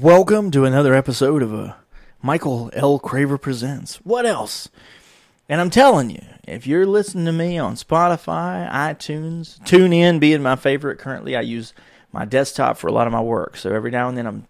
[0.00, 1.76] Welcome to another episode of a
[2.22, 2.98] Michael L.
[2.98, 3.96] Craver Presents.
[3.96, 4.70] What else?
[5.46, 10.56] And I'm telling you, if you're listening to me on Spotify, iTunes, TuneIn being my
[10.56, 11.74] favorite currently, I use
[12.12, 13.58] my desktop for a lot of my work.
[13.58, 14.46] So every now and then I'm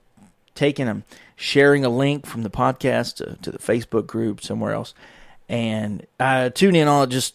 [0.55, 1.03] taking, I'm
[1.35, 4.95] sharing a link from the podcast to, to the Facebook group somewhere else.
[5.49, 7.35] And I tune in on it, just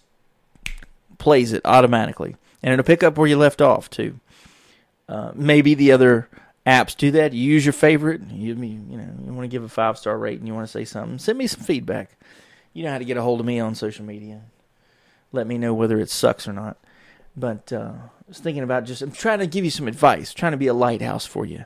[1.18, 2.38] plays it automatically.
[2.64, 4.22] And it'll pick up where you left off, too.
[5.10, 6.30] Uh, maybe the other
[6.66, 7.34] apps do that.
[7.34, 8.22] You use your favorite.
[8.32, 10.48] You, you know, you want to give a five star rating.
[10.48, 11.20] You want to say something.
[11.20, 12.18] Send me some feedback.
[12.74, 14.42] You know how to get a hold of me on social media.
[15.32, 16.78] Let me know whether it sucks or not.
[17.38, 20.54] But uh, I was thinking about just, I'm trying to give you some advice, trying
[20.54, 21.66] to be a lighthouse for you.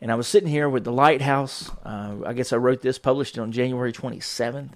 [0.00, 1.70] And I was sitting here with the lighthouse.
[1.84, 4.70] Uh, I guess I wrote this, published it on January 27th.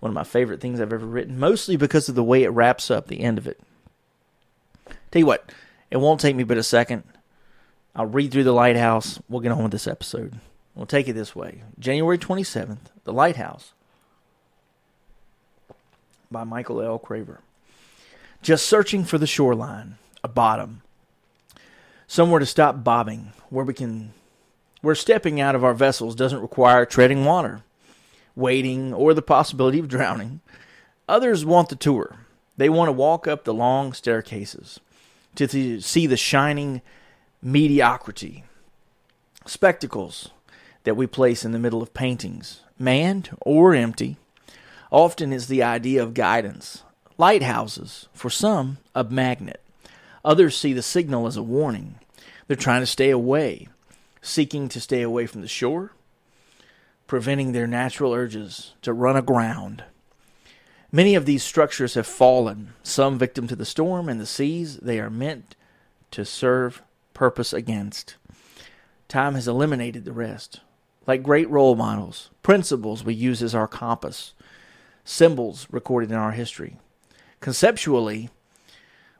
[0.00, 2.90] One of my favorite things I've ever written, mostly because of the way it wraps
[2.90, 3.60] up the end of it.
[5.10, 5.52] Tell you what,
[5.90, 7.04] it won't take me but a second
[7.94, 9.20] I'll read through The Lighthouse.
[9.28, 10.40] We'll get on with this episode.
[10.74, 13.74] We'll take it this way January 27th, The Lighthouse
[16.30, 16.98] by Michael L.
[16.98, 17.38] Craver.
[18.40, 20.82] Just searching for the shoreline, a bottom,
[22.06, 24.14] somewhere to stop bobbing, where we can,
[24.80, 27.62] where stepping out of our vessels doesn't require treading water,
[28.34, 30.40] wading, or the possibility of drowning.
[31.08, 32.16] Others want the tour.
[32.56, 34.80] They want to walk up the long staircases
[35.34, 36.80] to see the shining
[37.42, 38.44] mediocrity,
[39.46, 40.30] spectacles
[40.84, 44.16] that we place in the middle of paintings, manned or empty,
[44.90, 46.84] often is the idea of guidance.
[47.18, 49.60] Lighthouses, for some, a magnet.
[50.24, 51.96] Others see the signal as a warning.
[52.46, 53.68] They're trying to stay away,
[54.20, 55.92] seeking to stay away from the shore,
[57.06, 59.84] preventing their natural urges to run aground.
[60.90, 65.00] Many of these structures have fallen, some victim to the storm and the seas they
[65.00, 65.56] are meant
[66.12, 66.82] to serve
[67.22, 68.16] purpose against.
[69.06, 70.58] Time has eliminated the rest.
[71.06, 74.34] Like great role models, principles we use as our compass,
[75.04, 76.78] symbols recorded in our history.
[77.38, 78.28] Conceptually,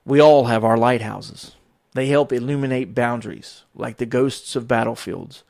[0.04, 1.54] we all have our lighthouses.
[1.92, 5.44] They help illuminate boundaries, like the ghosts of battlefields,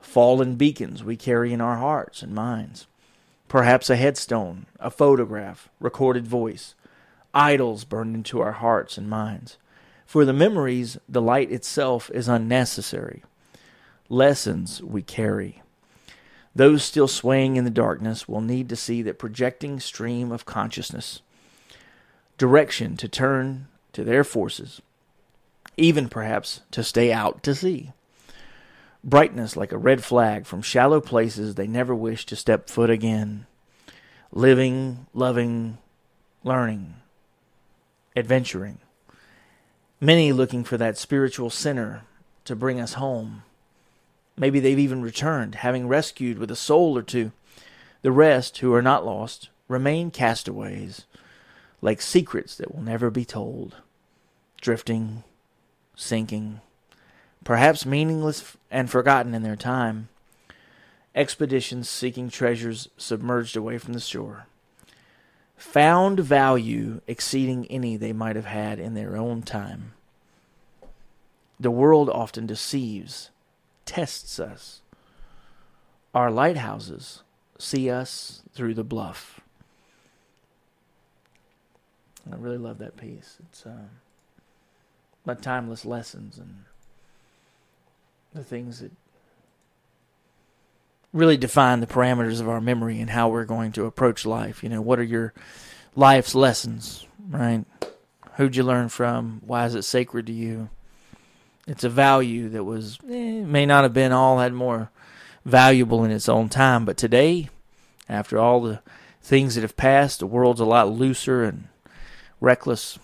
[0.00, 2.86] fallen beacons we carry in our hearts and minds.
[3.46, 6.74] Perhaps a headstone, a photograph, recorded voice,
[7.34, 9.58] idols burned into our hearts and minds.
[10.10, 13.22] For the memories, the light itself is unnecessary.
[14.08, 15.62] Lessons we carry.
[16.52, 21.22] Those still swaying in the darkness will need to see that projecting stream of consciousness,
[22.38, 24.82] direction to turn to their forces,
[25.76, 27.92] even perhaps to stay out to sea.
[29.04, 33.46] Brightness like a red flag from shallow places they never wish to step foot again.
[34.32, 35.78] Living, loving,
[36.42, 36.96] learning,
[38.16, 38.80] adventuring.
[40.02, 42.04] Many looking for that spiritual sinner
[42.46, 43.42] to bring us home.
[44.34, 47.32] Maybe they've even returned, having rescued with a soul or two.
[48.00, 51.04] The rest, who are not lost, remain castaways,
[51.82, 53.76] like secrets that will never be told,
[54.62, 55.22] drifting,
[55.94, 56.62] sinking,
[57.44, 60.08] perhaps meaningless and forgotten in their time.
[61.14, 64.46] Expeditions seeking treasures submerged away from the shore.
[65.60, 69.92] Found value exceeding any they might have had in their own time.
[71.60, 73.28] The world often deceives,
[73.84, 74.80] tests us.
[76.14, 77.22] Our lighthouses
[77.58, 79.40] see us through the bluff.
[82.32, 83.36] I really love that piece.
[83.50, 83.88] It's uh,
[85.26, 86.64] about timeless lessons and
[88.32, 88.92] the things that
[91.12, 94.62] really define the parameters of our memory and how we're going to approach life.
[94.62, 95.32] You know, what are your
[95.96, 97.64] life's lessons, right?
[98.36, 99.42] Who'd you learn from?
[99.44, 100.70] Why is it sacred to you?
[101.66, 104.90] It's a value that was eh, may not have been all that more
[105.44, 107.48] valuable in its own time, but today,
[108.08, 108.80] after all the
[109.22, 111.68] things that have passed, the world's a lot looser and
[112.40, 112.98] reckless.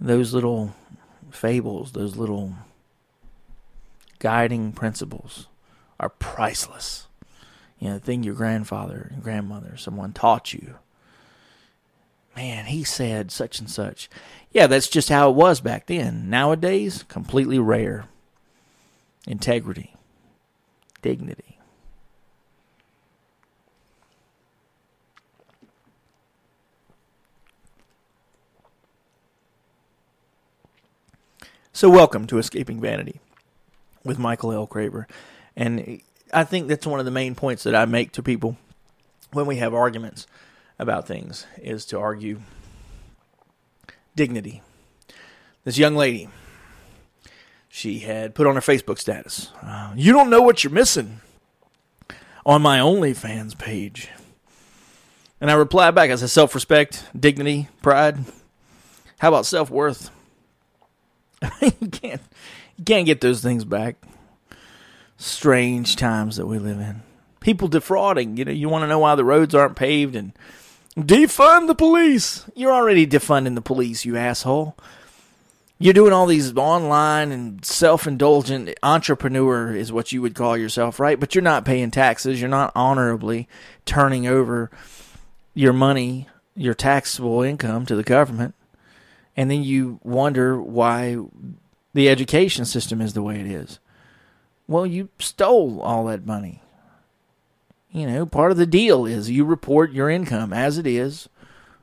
[0.00, 0.74] Those little
[1.30, 2.54] fables, those little
[4.22, 5.48] guiding principles
[5.98, 7.08] are priceless.
[7.80, 10.76] You know, the thing your grandfather and grandmother, someone taught you.
[12.36, 14.08] Man, he said such and such.
[14.52, 16.30] Yeah, that's just how it was back then.
[16.30, 18.04] Nowadays, completely rare.
[19.26, 19.92] Integrity,
[21.02, 21.58] dignity.
[31.72, 33.18] So, welcome to Escaping Vanity
[34.04, 34.66] with Michael L.
[34.66, 35.06] Craver.
[35.56, 36.00] And
[36.32, 38.56] I think that's one of the main points that I make to people
[39.32, 40.26] when we have arguments
[40.78, 42.40] about things is to argue
[44.16, 44.62] dignity.
[45.64, 46.28] This young lady,
[47.68, 51.20] she had put on her Facebook status, uh, "You don't know what you're missing."
[52.44, 54.08] On my OnlyFans page,
[55.40, 56.10] and I replied back.
[56.10, 58.18] I said, "Self-respect, dignity, pride.
[59.18, 60.10] How about self-worth?
[61.62, 62.20] you can't,
[62.76, 63.96] you can't get those things back.
[65.16, 67.02] Strange times that we live in.
[67.40, 68.36] People defrauding.
[68.36, 70.32] You know, you want to know why the roads aren't paved and
[70.96, 72.44] defund the police.
[72.54, 74.76] You're already defunding the police, you asshole."
[75.82, 81.18] you're doing all these online and self-indulgent entrepreneur is what you would call yourself, right?
[81.18, 82.40] But you're not paying taxes.
[82.40, 83.48] You're not honorably
[83.84, 84.70] turning over
[85.54, 88.54] your money, your taxable income to the government.
[89.36, 91.16] And then you wonder why
[91.94, 93.78] the education system is the way it is.
[94.66, 96.62] Well, you stole all that money.
[97.90, 101.28] You know, part of the deal is you report your income as it is,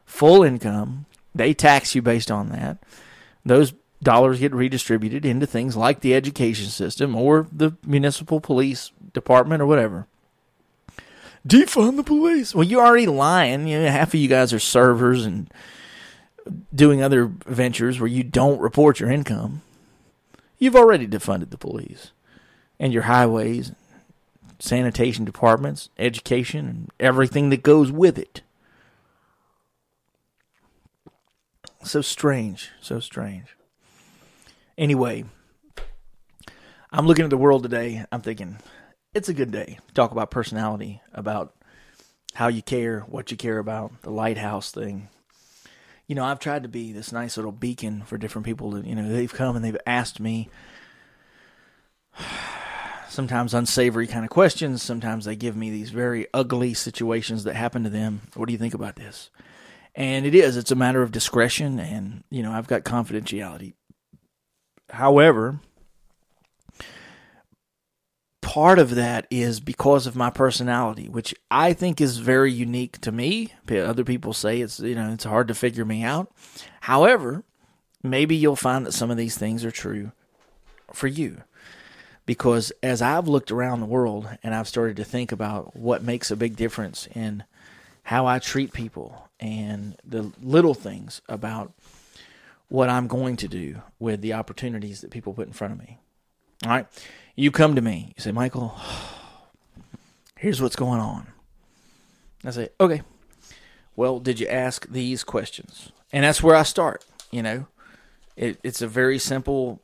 [0.05, 1.05] full income.
[1.35, 2.79] They tax you based on that.
[3.45, 9.61] Those dollars get redistributed into things like the education system or the municipal police department
[9.61, 10.07] or whatever.
[11.47, 12.55] Defund the police.
[12.55, 13.67] Well, you're already lying.
[13.67, 15.51] You know, half of you guys are servers and
[16.73, 19.61] doing other ventures where you don't report your income.
[20.59, 22.11] You've already defunded the police
[22.79, 23.71] and your highways,
[24.59, 28.41] sanitation departments, education, and everything that goes with it.
[31.83, 32.69] So strange.
[32.81, 33.55] So strange.
[34.77, 35.23] Anyway,
[36.91, 38.05] I'm looking at the world today.
[38.11, 38.57] I'm thinking
[39.13, 41.55] it's a good day talk about personality, about
[42.33, 45.07] how you care, what you care about, the lighthouse thing.
[46.09, 48.95] You know, I've tried to be this nice little beacon for different people that, you
[48.95, 50.49] know, they've come and they've asked me
[53.07, 54.81] sometimes unsavory kind of questions.
[54.83, 58.21] Sometimes they give me these very ugly situations that happen to them.
[58.33, 59.29] What do you think about this?
[59.95, 61.79] And it is, it's a matter of discretion.
[61.79, 63.73] And, you know, I've got confidentiality
[64.91, 65.59] However,
[68.49, 73.11] part of that is because of my personality, which I think is very unique to
[73.11, 73.53] me.
[73.69, 76.31] Other people say it's you know it's hard to figure me out.
[76.81, 77.43] However,
[78.01, 80.13] maybe you'll find that some of these things are true
[80.91, 81.43] for you.
[82.25, 86.31] Because as I've looked around the world and I've started to think about what makes
[86.31, 87.43] a big difference in
[88.01, 91.71] how I treat people and the little things about
[92.67, 95.99] what I'm going to do with the opportunities that people put in front of me.
[96.65, 96.87] All right.
[97.35, 98.13] You come to me.
[98.17, 98.75] You say, Michael,
[100.37, 101.27] here's what's going on.
[102.43, 103.01] I say, okay.
[103.95, 105.91] Well, did you ask these questions?
[106.11, 107.05] And that's where I start.
[107.31, 107.67] You know,
[108.35, 109.81] it, it's a very simple.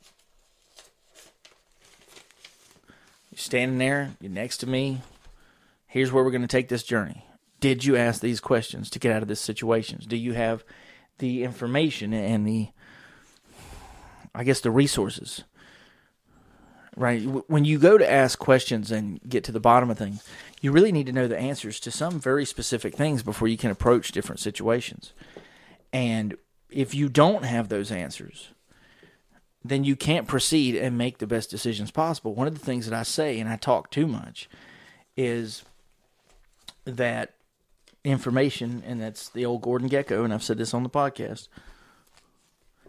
[3.31, 5.01] You're standing there, you're next to me.
[5.87, 7.25] Here's where we're going to take this journey.
[7.59, 10.01] Did you ask these questions to get out of this situation?
[10.07, 10.63] Do you have
[11.17, 12.69] the information and the
[14.33, 15.45] I guess the resources.
[16.95, 17.21] Right?
[17.49, 20.23] When you go to ask questions and get to the bottom of things,
[20.61, 23.69] you really need to know the answers to some very specific things before you can
[23.69, 25.11] approach different situations.
[25.91, 26.37] And
[26.69, 28.49] if you don't have those answers,
[29.63, 32.33] then you can't proceed and make the best decisions possible.
[32.33, 34.49] One of the things that I say, and I talk too much,
[35.17, 35.65] is
[36.85, 37.33] that
[38.05, 41.49] information, and that's the old Gordon Gekko, and I've said this on the podcast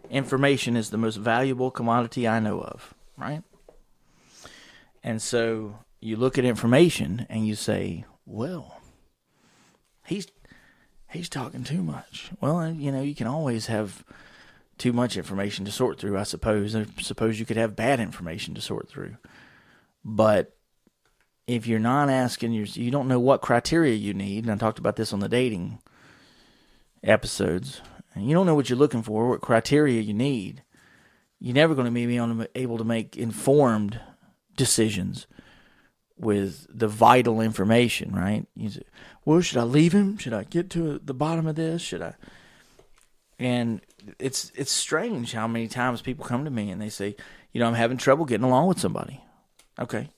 [0.09, 3.43] information is the most valuable commodity I know of, right?
[5.07, 8.81] And so you look at information and you say, well,
[10.05, 10.27] he's
[11.09, 12.29] he's talking too much.
[12.41, 14.03] Well, you know, you can always have
[14.77, 16.75] too much information to sort through, I suppose.
[16.75, 19.15] I suppose you could have bad information to sort through.
[20.03, 20.57] But
[21.47, 24.43] if you're not asking, you you don't know what criteria you need.
[24.43, 25.79] And I talked about this on the dating
[27.01, 27.79] episodes
[28.13, 30.63] and you don't know what you're looking for, what criteria you need,
[31.39, 34.01] you're never going to be able to make informed
[34.57, 35.27] decisions
[36.17, 38.45] with the vital information, right?
[38.55, 38.81] You say,
[39.23, 40.17] well, should I leave him?
[40.17, 41.81] Should I get to the bottom of this?
[41.81, 42.15] Should I?
[43.39, 43.81] And
[44.19, 47.15] it's it's strange how many times people come to me and they say,
[47.53, 49.21] you know, I'm having trouble getting along with somebody.
[49.79, 50.09] Okay.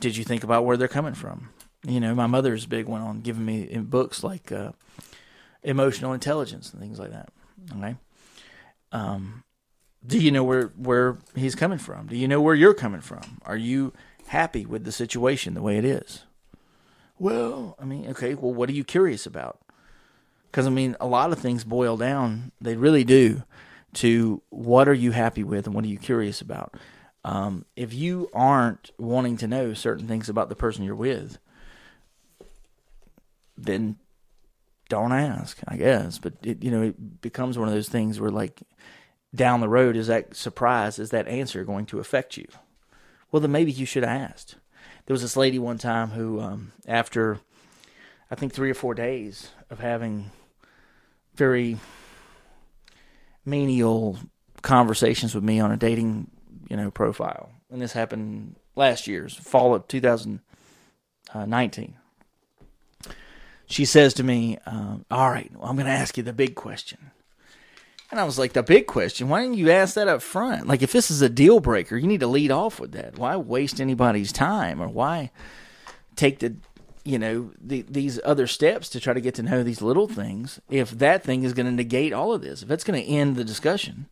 [0.00, 1.50] Did you think about where they're coming from?
[1.86, 4.72] You know, my mother's big one on giving me in books like uh,
[5.62, 7.28] emotional intelligence and things like that.
[7.76, 7.96] Okay.
[8.90, 9.43] Um,
[10.06, 12.06] do you know where where he's coming from?
[12.06, 13.40] Do you know where you're coming from?
[13.44, 13.92] Are you
[14.28, 16.24] happy with the situation the way it is?
[17.18, 18.34] Well, I mean, okay.
[18.34, 19.60] Well, what are you curious about?
[20.50, 22.52] Because I mean, a lot of things boil down.
[22.60, 23.42] They really do
[23.94, 26.74] to what are you happy with and what are you curious about.
[27.24, 31.38] Um, if you aren't wanting to know certain things about the person you're with,
[33.56, 33.96] then
[34.88, 36.18] don't ask, I guess.
[36.18, 38.62] But it, you know, it becomes one of those things where like
[39.34, 42.46] down the road is that surprise, is that answer going to affect you?
[43.30, 44.56] Well, then maybe you should have asked.
[45.06, 47.40] There was this lady one time who, um, after
[48.30, 50.30] I think three or four days of having
[51.34, 51.78] very
[53.44, 54.18] menial
[54.62, 56.30] conversations with me on a dating,
[56.70, 61.96] you know, profile, and this happened last year's fall of 2019.
[63.66, 66.54] She says to me, um, "All right, well, I'm going to ask you the big
[66.54, 67.10] question."
[68.14, 70.68] And I was like, the big question, why didn't you ask that up front?
[70.68, 73.18] Like, if this is a deal breaker, you need to lead off with that.
[73.18, 75.32] Why waste anybody's time or why
[76.14, 76.54] take the,
[77.02, 80.60] you know, the, these other steps to try to get to know these little things
[80.70, 82.62] if that thing is going to negate all of this?
[82.62, 84.06] If that's going to end the discussion,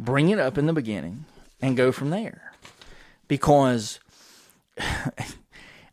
[0.00, 1.24] bring it up in the beginning
[1.60, 2.54] and go from there.
[3.28, 4.00] Because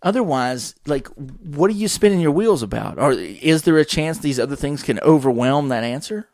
[0.02, 2.98] otherwise, like, what are you spinning your wheels about?
[2.98, 6.28] Or is there a chance these other things can overwhelm that answer?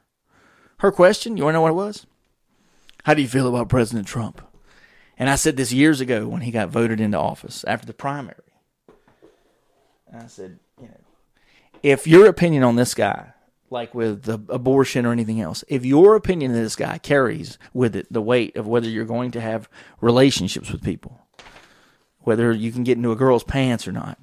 [0.86, 2.06] Her question, you want to know what it was?
[3.06, 4.40] How do you feel about President Trump?
[5.18, 8.38] And I said this years ago when he got voted into office after the primary.
[10.12, 11.00] And I said, you know,
[11.82, 13.34] if your opinion on this guy,
[13.72, 17.96] like with the abortion or anything else, if your opinion of this guy carries with
[17.96, 19.68] it the weight of whether you're going to have
[20.02, 21.20] relationships with people,
[22.20, 24.20] whether you can get into a girl's pants or not,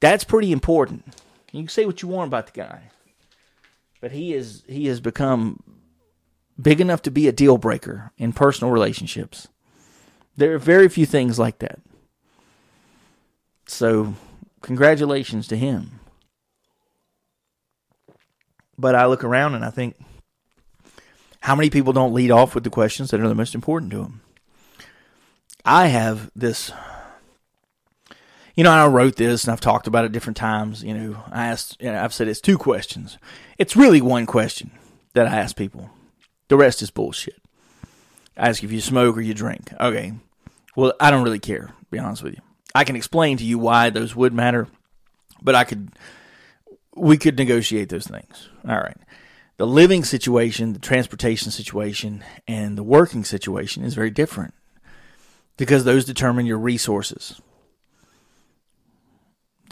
[0.00, 1.04] that's pretty important.
[1.52, 2.84] You can say what you want about the guy
[4.02, 5.62] but he is he has become
[6.60, 9.48] big enough to be a deal breaker in personal relationships.
[10.36, 11.78] There are very few things like that.
[13.66, 14.14] So,
[14.60, 16.00] congratulations to him.
[18.76, 19.94] But I look around and I think
[21.40, 23.98] how many people don't lead off with the questions that are the most important to
[23.98, 24.20] them?
[25.64, 26.72] I have this
[28.54, 30.82] you know, I wrote this and I've talked about it different times.
[30.84, 33.18] You know, I asked, you know, I've said it's two questions.
[33.58, 34.70] It's really one question
[35.14, 35.90] that I ask people.
[36.48, 37.40] The rest is bullshit.
[38.36, 39.72] I ask if you smoke or you drink.
[39.80, 40.12] Okay.
[40.76, 42.40] Well, I don't really care, be honest with you.
[42.74, 44.68] I can explain to you why those would matter,
[45.42, 45.90] but I could,
[46.94, 48.48] we could negotiate those things.
[48.66, 48.96] All right.
[49.58, 54.54] The living situation, the transportation situation, and the working situation is very different
[55.58, 57.40] because those determine your resources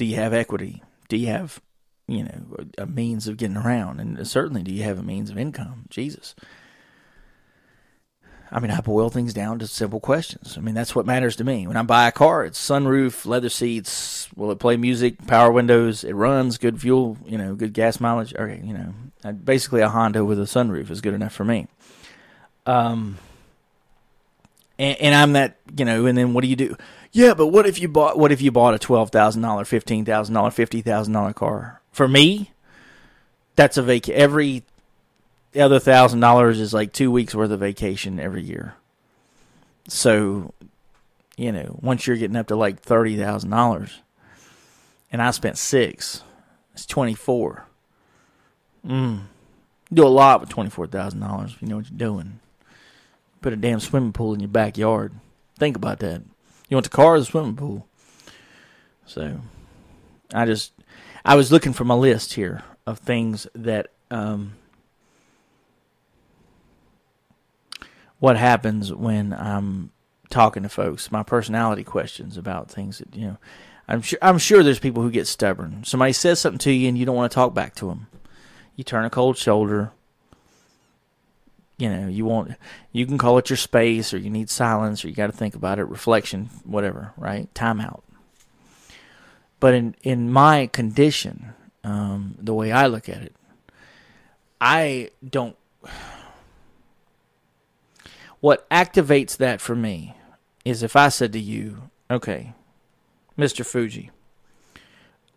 [0.00, 0.82] do you have equity?
[1.10, 1.60] Do you have,
[2.08, 4.00] you know, a means of getting around?
[4.00, 5.84] And certainly, do you have a means of income?
[5.90, 6.34] Jesus.
[8.50, 10.56] I mean, I boil things down to simple questions.
[10.56, 11.66] I mean, that's what matters to me.
[11.66, 14.26] When I buy a car, it's sunroof, leather seats.
[14.34, 15.26] Will it play music?
[15.26, 16.02] Power windows.
[16.02, 16.56] It runs.
[16.56, 17.18] Good fuel.
[17.26, 18.34] You know, good gas mileage.
[18.34, 21.66] Okay, you know, basically a Honda with a sunroof is good enough for me.
[22.64, 23.18] Um,
[24.78, 26.06] and, and I'm that, you know.
[26.06, 26.76] And then what do you do?
[27.12, 30.04] Yeah, but what if you bought what if you bought a twelve thousand dollar, fifteen
[30.04, 31.80] thousand dollar, fifty thousand dollar car?
[31.92, 32.52] For me,
[33.56, 34.08] that's a vac.
[34.08, 34.62] Every
[35.58, 38.74] other thousand dollars is like two weeks worth of vacation every year.
[39.88, 40.54] So,
[41.36, 44.00] you know, once you're getting up to like thirty thousand dollars,
[45.10, 46.22] and I spent six,
[46.74, 47.66] it's twenty four.
[48.86, 49.24] Mm.
[49.92, 51.56] do a lot with twenty four thousand dollars.
[51.60, 52.38] You know what you're doing.
[53.42, 55.12] Put a damn swimming pool in your backyard.
[55.58, 56.22] Think about that.
[56.70, 57.86] You want the car or the swimming pool?
[59.04, 59.40] So,
[60.32, 60.72] I just
[61.24, 64.54] I was looking for my list here of things that um,
[68.20, 69.90] what happens when I'm
[70.30, 71.10] talking to folks.
[71.10, 73.36] My personality questions about things that you know.
[73.88, 75.82] I'm sure I'm sure there's people who get stubborn.
[75.82, 78.06] Somebody says something to you and you don't want to talk back to them.
[78.76, 79.90] You turn a cold shoulder
[81.80, 82.52] you know you want
[82.92, 85.54] you can call it your space or you need silence or you got to think
[85.54, 87.52] about it reflection whatever right?
[87.54, 88.02] Timeout
[89.60, 91.52] but in in my condition
[91.84, 93.34] um, the way i look at it
[94.60, 95.56] i don't
[98.40, 100.16] what activates that for me
[100.64, 102.54] is if i said to you okay
[103.38, 104.10] mr fuji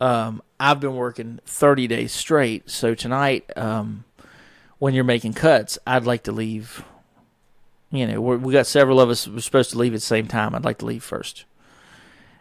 [0.01, 4.03] um, i've been working 30 days straight so tonight um,
[4.83, 6.83] when you're making cuts, I'd like to leave.
[7.89, 10.53] You know, we got several of us we're supposed to leave at the same time.
[10.53, 11.45] I'd like to leave first.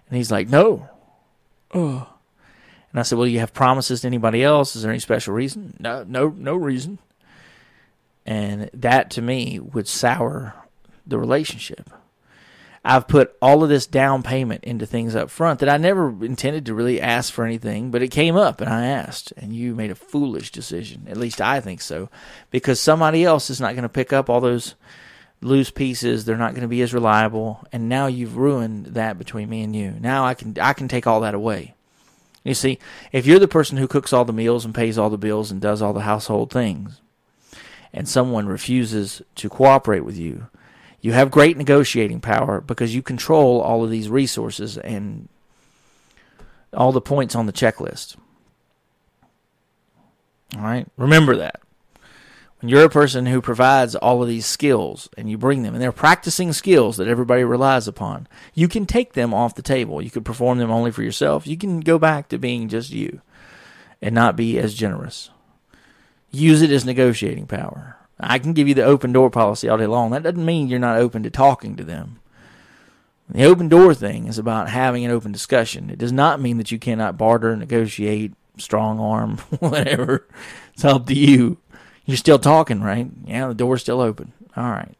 [0.08, 0.88] And he's like, no.
[1.72, 2.08] Oh.
[2.90, 4.74] And I said, well, you have promises to anybody else?
[4.74, 5.76] Is there any special reason?
[5.78, 6.98] No, no, no reason.
[8.26, 10.52] And that to me would sour
[11.06, 11.90] the relationship.
[12.84, 16.66] I've put all of this down payment into things up front that I never intended
[16.66, 19.92] to really ask for anything, but it came up and I asked, and you made
[19.92, 21.06] a foolish decision.
[21.08, 22.10] At least I think so,
[22.50, 24.74] because somebody else is not going to pick up all those
[25.40, 26.24] loose pieces.
[26.24, 29.76] They're not going to be as reliable, and now you've ruined that between me and
[29.76, 29.94] you.
[30.00, 31.74] Now I can I can take all that away.
[32.42, 32.80] You see,
[33.12, 35.60] if you're the person who cooks all the meals and pays all the bills and
[35.60, 37.00] does all the household things,
[37.92, 40.48] and someone refuses to cooperate with you,
[41.02, 45.28] you have great negotiating power because you control all of these resources and
[46.72, 48.16] all the points on the checklist.
[50.56, 50.86] All right?
[50.96, 51.60] Remember that.
[52.60, 55.82] When you're a person who provides all of these skills and you bring them, and
[55.82, 60.00] they're practicing skills that everybody relies upon, you can take them off the table.
[60.00, 61.48] You could perform them only for yourself.
[61.48, 63.20] You can go back to being just you
[64.00, 65.30] and not be as generous.
[66.30, 67.98] Use it as negotiating power.
[68.22, 70.10] I can give you the open door policy all day long.
[70.10, 72.20] That doesn't mean you're not open to talking to them.
[73.28, 75.90] The open door thing is about having an open discussion.
[75.90, 80.28] It does not mean that you cannot barter, negotiate, strong arm, whatever.
[80.74, 81.58] It's up to you.
[82.04, 83.08] You're still talking, right?
[83.24, 84.32] Yeah, the door's still open.
[84.56, 84.96] All right.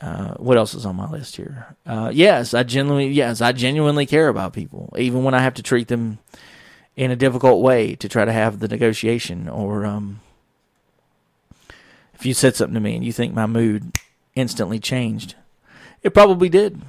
[0.00, 1.76] Uh, what else is on my list here?
[1.86, 5.62] Uh, yes, I genuinely, yes, I genuinely care about people, even when I have to
[5.62, 6.18] treat them
[6.96, 9.48] in a difficult way to try to have the negotiation.
[9.48, 10.20] Or um,
[12.14, 13.98] if you said something to me and you think my mood
[14.34, 15.34] instantly changed,
[16.02, 16.80] it probably did.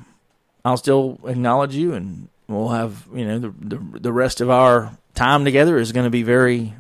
[0.63, 4.98] I'll still acknowledge you, and we'll have you know the the, the rest of our
[5.13, 6.74] time together is going to be very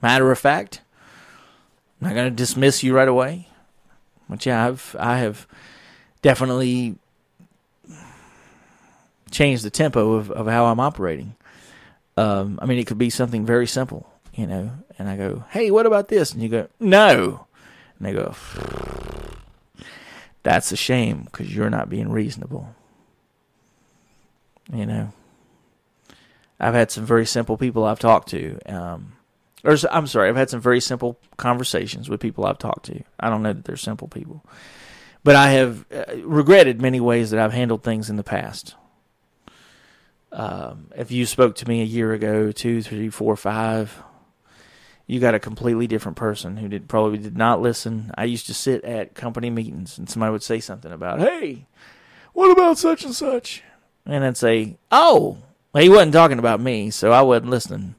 [0.00, 0.80] matter of fact.
[2.00, 3.48] I'm not going to dismiss you right away.
[4.28, 5.46] But yeah, I've I have
[6.22, 6.96] definitely
[9.30, 11.34] changed the tempo of, of how I'm operating.
[12.16, 15.70] Um, I mean, it could be something very simple, you know, and I go, "Hey,
[15.70, 17.43] what about this?" And you go, "No,"
[18.04, 18.34] and they go,
[20.42, 22.74] "That's a shame because you're not being reasonable."
[24.72, 25.12] You know,
[26.58, 28.58] I've had some very simple people I've talked to.
[28.66, 29.12] Um,
[29.64, 33.02] or I'm sorry, I've had some very simple conversations with people I've talked to.
[33.18, 34.44] I don't know that they're simple people,
[35.22, 38.74] but I have uh, regretted many ways that I've handled things in the past.
[40.32, 44.02] Um, if you spoke to me a year ago, two, three, four, five,
[45.06, 48.10] you got a completely different person who did probably did not listen.
[48.16, 51.66] I used to sit at company meetings and somebody would say something about, "Hey,
[52.32, 53.62] what about such and such?"
[54.06, 55.38] And I'd say, "Oh,
[55.76, 57.94] he wasn't talking about me, so I wasn't listening."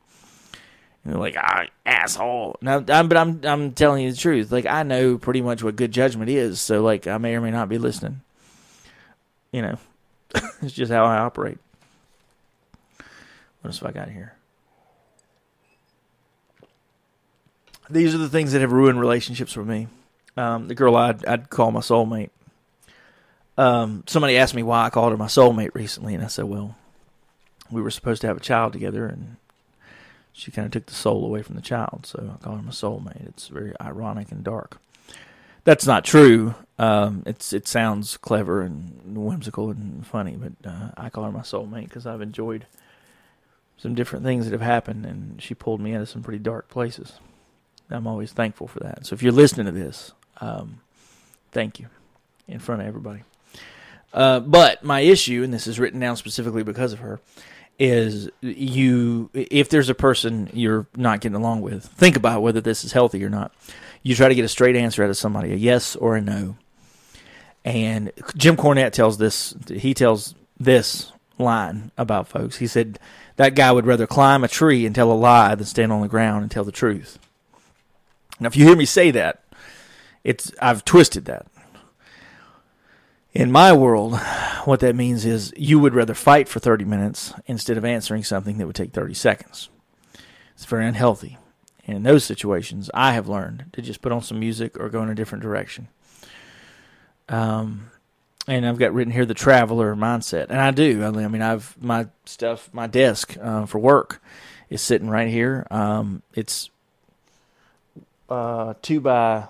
[1.04, 4.52] And they're like, "Ah, asshole." Now, I'm, but I'm I'm telling you the truth.
[4.52, 7.52] Like I know pretty much what good judgment is, so like I may or may
[7.52, 8.22] not be listening.
[9.52, 9.78] You know,
[10.62, 11.60] it's just how I operate.
[13.62, 14.36] What else have I got here?
[17.90, 19.88] These are the things that have ruined relationships for me.
[20.38, 22.30] Um, the girl I'd, I'd call my soulmate.
[23.58, 26.76] Um, somebody asked me why I called her my soulmate recently, and I said, well,
[27.72, 29.38] we were supposed to have a child together, and
[30.34, 32.72] she kind of took the soul away from the child, so I call her my
[32.72, 33.28] soulmate.
[33.28, 34.78] It's very ironic and dark.
[35.64, 36.56] That's not true.
[36.78, 41.40] Um, it's it sounds clever and whimsical and funny, but uh, I call her my
[41.40, 42.66] soulmate because I've enjoyed–
[43.78, 47.14] some different things that have happened, and she pulled me into some pretty dark places.
[47.90, 49.06] I'm always thankful for that.
[49.06, 50.82] So if you're listening to this, um,
[51.52, 51.88] thank you
[52.48, 53.24] in front of everybody.
[54.14, 57.20] Uh, but my issue, and this is written down specifically because of her,
[57.78, 62.86] is you if there's a person you're not getting along with, think about whether this
[62.86, 63.54] is healthy or not.
[64.02, 66.56] You try to get a straight answer out of somebody, a yes or a no.
[67.66, 69.56] And Jim Cornette tells this.
[69.68, 72.58] He tells this line about folks.
[72.58, 73.00] He said
[73.36, 76.08] that guy would rather climb a tree and tell a lie than stand on the
[76.08, 77.20] ground and tell the truth.
[78.40, 79.44] Now, if you hear me say that,
[80.24, 81.48] it's I've twisted that.
[83.34, 84.18] In my world,
[84.66, 88.58] what that means is you would rather fight for 30 minutes instead of answering something
[88.58, 89.70] that would take 30 seconds.
[90.54, 91.38] It's very unhealthy.
[91.86, 95.04] And in those situations, I have learned to just put on some music or go
[95.04, 95.90] in a different direction.
[97.30, 97.92] Um,
[98.48, 101.04] and I've got written here the traveler mindset, and I do.
[101.04, 104.22] I mean, I've my stuff, my desk uh, for work
[104.70, 105.66] is sitting right here.
[105.72, 106.70] Um, it's
[108.30, 109.46] uh, two by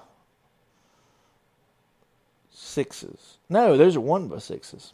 [2.51, 3.37] sixes.
[3.49, 4.93] No, those are one by sixes.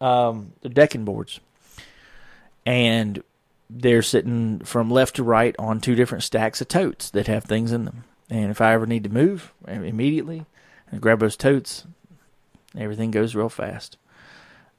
[0.00, 1.40] Um, they're decking boards,
[2.66, 3.22] and
[3.70, 7.72] they're sitting from left to right on two different stacks of totes that have things
[7.72, 8.04] in them.
[8.28, 10.46] And if I ever need to move immediately,
[10.92, 11.84] I grab those totes,
[12.76, 13.98] Everything goes real fast.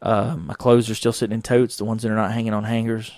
[0.01, 2.63] Uh, my clothes are still sitting in totes, the ones that are not hanging on
[2.63, 3.11] hangers.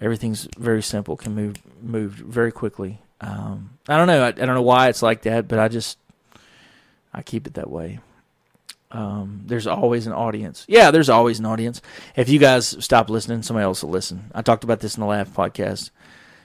[0.00, 3.00] Everything's very simple, can move move very quickly.
[3.20, 4.22] Um, I don't know.
[4.24, 5.98] I, I, don't know why it's like that, but I just
[7.14, 8.00] I keep it that way.
[8.90, 10.64] Um, there's always an audience.
[10.68, 11.80] Yeah, there's always an audience.
[12.14, 14.30] If you guys stop listening, somebody else will listen.
[14.34, 15.90] I talked about this in the last podcast.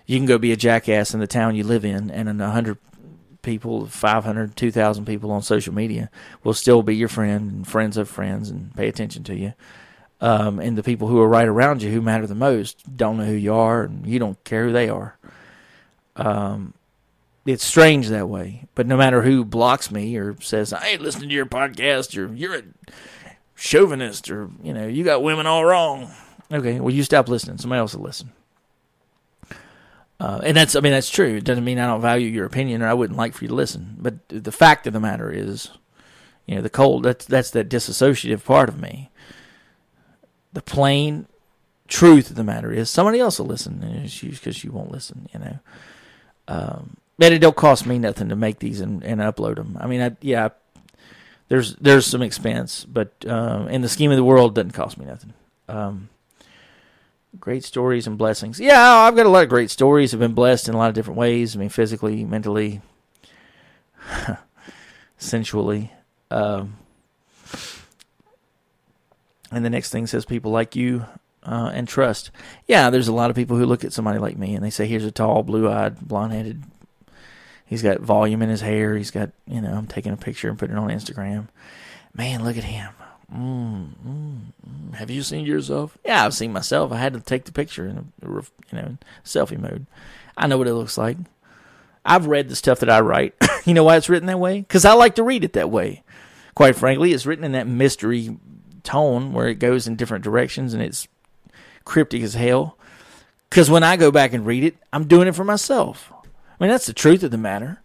[0.06, 2.78] You can go be a jackass in the town you live in, and in hundred
[3.42, 6.10] people, 500, 2,000 people on social media
[6.44, 9.54] will still be your friend and friends of friends and pay attention to you.
[10.20, 13.26] Um, and the people who are right around you who matter the most don't know
[13.26, 15.18] who you are and you don't care who they are.
[16.26, 16.74] Um,
[17.46, 18.68] it's strange that way.
[18.76, 22.34] But no matter who blocks me or says, I ain't listening to your podcast or
[22.34, 22.64] you're a
[23.56, 26.12] chauvinist or, you know, you got women all wrong.
[26.52, 27.58] Okay, well, you stop listening.
[27.58, 28.32] Somebody else will listen.
[30.20, 31.38] Uh, and that's, I mean, that's true.
[31.38, 33.56] It doesn't mean I don't value your opinion or I wouldn't like for you to
[33.56, 33.96] listen.
[33.98, 35.72] But the fact of the matter is,
[36.46, 39.10] you know, the cold, that's, that's that disassociative part of me.
[40.54, 41.26] The plain
[41.88, 43.80] truth of the matter is somebody else will listen
[44.22, 45.60] because you won't listen, you know.
[46.52, 49.78] Um, but it don't cost me nothing to make these and, and upload them.
[49.80, 50.50] I mean, I, yeah,
[51.48, 55.06] there's there's some expense, but um, in the scheme of the world, doesn't cost me
[55.06, 55.34] nothing.
[55.70, 56.10] Um,
[57.40, 58.60] great stories and blessings.
[58.60, 60.14] Yeah, I've got a lot of great stories.
[60.14, 61.56] I've been blessed in a lot of different ways.
[61.56, 62.82] I mean, physically, mentally,
[65.18, 65.94] sensually.
[66.30, 66.76] Um,
[69.52, 71.06] and the next thing says people like you
[71.44, 72.32] uh, and trust.
[72.68, 74.88] Yeah, there's a lot of people who look at somebody like me and they say,
[74.88, 76.64] "Here's a tall, blue-eyed, blonde-headed
[77.72, 78.98] He's got volume in his hair.
[78.98, 81.48] He's got, you know, I'm taking a picture and putting it on Instagram.
[82.14, 82.92] Man, look at him.
[83.34, 84.96] Mm, mm, mm.
[84.96, 85.98] Have you seen yourself?
[86.04, 86.92] Yeah, I've seen myself.
[86.92, 89.86] I had to take the picture in, a, you know, selfie mode.
[90.36, 91.16] I know what it looks like.
[92.04, 93.36] I've read the stuff that I write.
[93.66, 94.60] you know why it's written that way?
[94.60, 96.04] Because I like to read it that way.
[96.56, 98.38] Quite frankly, it's written in that mystery
[98.84, 101.08] tone where it goes in different directions and it's
[101.86, 102.78] cryptic as hell.
[103.50, 106.12] Because when I go back and read it, I'm doing it for myself.
[106.12, 107.82] I mean, that's the truth of the matter.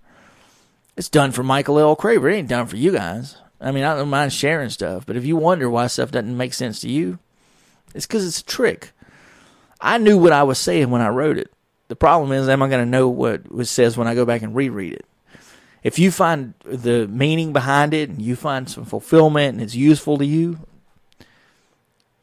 [0.97, 1.97] It's done for Michael L.
[1.97, 2.33] Craver.
[2.33, 3.39] It ain't done for you guys.
[3.61, 6.55] I mean, I don't mind sharing stuff, but if you wonder why stuff doesn't make
[6.55, 7.19] sense to you,
[7.95, 8.93] it's because it's a trick.
[9.81, 11.51] I knew what I was saying when I wrote it.
[11.89, 14.43] The problem is, am I going to know what it says when I go back
[14.43, 15.07] and reread it?
[15.83, 20.19] If you find the meaning behind it and you find some fulfillment and it's useful
[20.19, 20.59] to you,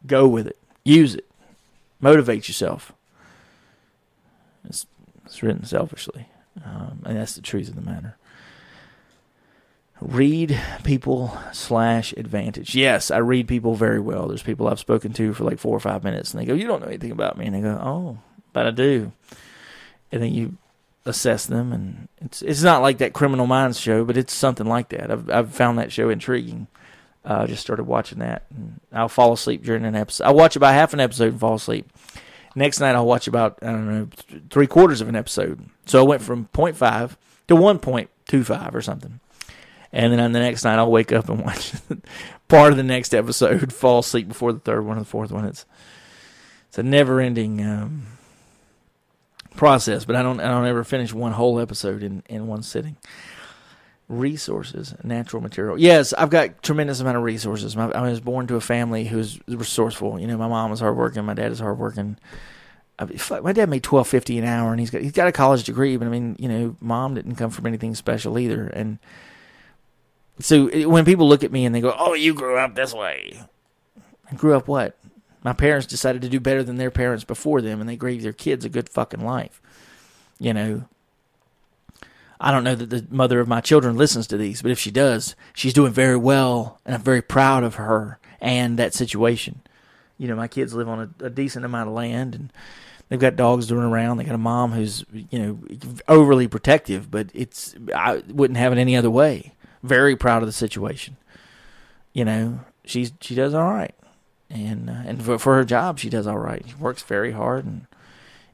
[0.05, 0.57] go with it.
[0.83, 1.25] Use it.
[2.03, 2.91] Motivate yourself.
[4.67, 4.85] It's,
[5.25, 6.27] it's written selfishly.
[6.65, 8.17] Um, and that's the truth of the matter.
[10.01, 12.75] Read people slash advantage.
[12.75, 14.27] Yes, I read people very well.
[14.27, 16.67] There's people I've spoken to for like four or five minutes, and they go, "You
[16.67, 18.17] don't know anything about me," and they go, "Oh,
[18.51, 19.13] but I do."
[20.11, 20.57] And then you
[21.05, 24.89] assess them, and it's it's not like that Criminal Minds show, but it's something like
[24.89, 25.09] that.
[25.09, 26.67] I've I've found that show intriguing.
[27.25, 30.25] Uh, I just started watching that, and I'll fall asleep during an episode.
[30.25, 31.89] I'll watch about half an episode and fall asleep.
[32.55, 34.07] Next night I'll watch about I don't know
[34.49, 35.65] three quarters of an episode.
[35.85, 37.15] So I went from 0.5
[37.47, 39.19] to 1.25 or something.
[39.91, 41.73] And then on the next night I'll wake up and watch
[42.47, 45.45] part of the next episode, fall asleep before the third one or the fourth one.
[45.45, 45.65] It's
[46.69, 48.07] it's a never ending um,
[49.55, 52.97] process, but I don't I don't ever finish one whole episode in, in one sitting.
[54.19, 55.77] Resources, natural material.
[55.77, 57.75] Yes, I've got tremendous amount of resources.
[57.75, 60.19] My, I was born to a family who's resourceful.
[60.19, 62.17] You know, my mom was hardworking, my dad is hardworking.
[62.99, 63.07] I
[63.41, 65.97] my dad made twelve fifty an hour, and he's got he's got a college degree.
[65.97, 68.67] But I mean, you know, mom didn't come from anything special either.
[68.67, 68.99] And
[70.39, 73.41] so when people look at me and they go, "Oh, you grew up this way,"
[74.31, 74.95] I grew up what?
[75.43, 78.31] My parents decided to do better than their parents before them, and they gave their
[78.31, 79.59] kids a good fucking life.
[80.39, 80.83] You know,
[82.39, 84.91] I don't know that the mother of my children listens to these, but if she
[84.91, 89.61] does, she's doing very well, and I'm very proud of her and that situation.
[90.17, 92.53] You know, my kids live on a, a decent amount of land, and
[93.09, 94.17] they've got dogs running around.
[94.17, 95.59] They got a mom who's you know
[96.07, 99.53] overly protective, but it's I wouldn't have it any other way.
[99.81, 101.17] Very proud of the situation.
[102.13, 103.95] You know, she's she does all right,
[104.49, 106.63] and uh, and for, for her job, she does all right.
[106.67, 107.87] She works very hard and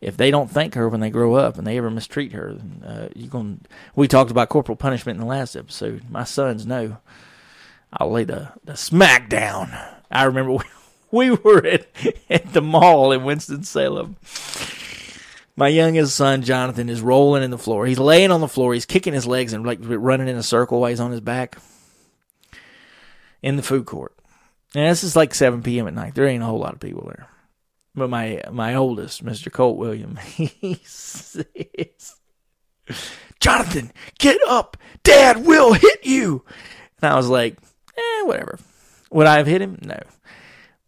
[0.02, 3.08] if they don't thank her when they grow up and they ever mistreat her, uh,
[3.16, 3.62] you going
[3.96, 6.10] we talked about corporal punishment in the last episode.
[6.10, 6.98] My sons know.
[7.92, 9.72] I'll lay the, the smack down.
[10.12, 10.64] I remember we,
[11.12, 11.88] we were at,
[12.30, 14.16] at the mall in Winston-Salem.
[15.56, 17.86] My youngest son, Jonathan, is rolling in the floor.
[17.86, 18.74] He's laying on the floor.
[18.74, 21.58] He's kicking his legs and like running in a circle while he's on his back
[23.42, 24.14] in the food court.
[24.76, 25.88] And this is like 7 p.m.
[25.88, 26.16] at night.
[26.16, 27.28] There ain't a whole lot of people there.
[28.00, 29.52] But my my oldest, Mr.
[29.52, 32.16] Colt William, he says,
[33.42, 34.78] Jonathan, get up.
[35.04, 36.46] Dad will hit you.
[37.02, 37.58] And I was like,
[37.98, 38.58] eh, whatever.
[39.12, 39.80] Would I have hit him?
[39.82, 40.00] No.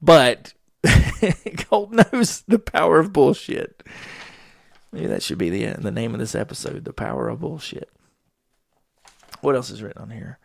[0.01, 0.53] But
[1.69, 3.83] Colt knows the power of bullshit.
[4.93, 7.89] Maybe that should be the the name of this episode, The Power of Bullshit.
[9.41, 10.39] What else is written on here?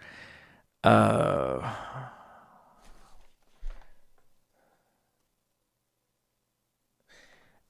[0.83, 1.75] Uh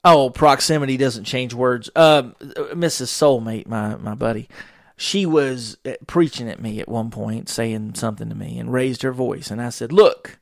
[0.09, 1.89] Oh, proximity doesn't change words.
[1.95, 3.07] Um, Mrs.
[3.07, 4.47] Soulmate, my my buddy,
[4.95, 9.01] she was uh, preaching at me at one point, saying something to me, and raised
[9.01, 10.39] her voice, and I said, "Look."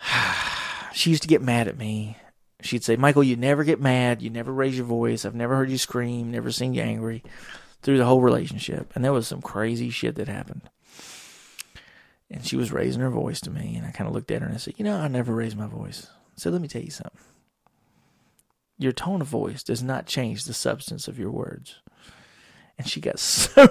[0.92, 2.16] she used to get mad at me
[2.66, 4.22] she'd say, Michael, you never get mad.
[4.22, 5.24] You never raise your voice.
[5.24, 7.22] I've never heard you scream, never seen you angry
[7.82, 8.92] through the whole relationship.
[8.94, 10.68] And there was some crazy shit that happened.
[12.30, 13.76] And she was raising her voice to me.
[13.76, 15.54] And I kind of looked at her and I said, You know, I never raise
[15.54, 16.08] my voice.
[16.36, 17.20] So let me tell you something.
[18.78, 21.76] Your tone of voice does not change the substance of your words.
[22.78, 23.66] And she got so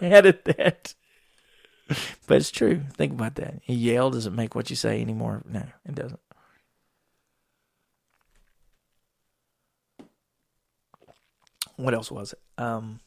[0.00, 0.94] mad at that.
[2.26, 2.82] But it's true.
[2.94, 3.60] Think about that.
[3.66, 5.42] You yell doesn't make what you say anymore.
[5.48, 6.20] No, it doesn't.
[11.76, 12.40] What else was it?
[12.60, 12.98] Um,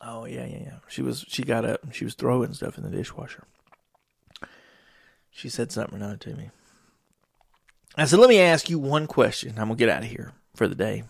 [0.00, 0.78] oh yeah, yeah, yeah.
[0.88, 3.44] She was she got up and she was throwing stuff in the dishwasher.
[5.30, 6.50] She said something or to me.
[7.96, 9.52] I said, "Let me ask you one question.
[9.52, 11.04] I'm gonna get out of here for the day."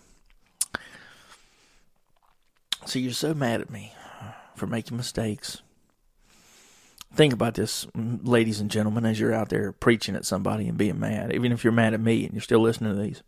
[2.85, 3.93] So you're so mad at me
[4.55, 5.61] for making mistakes.
[7.13, 10.99] Think about this, ladies and gentlemen, as you're out there preaching at somebody and being
[10.99, 13.23] mad, even if you're mad at me and you're still listening to these.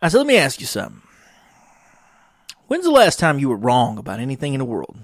[0.00, 1.02] I said, let me ask you something.
[2.66, 4.96] When's the last time you were wrong about anything in the world?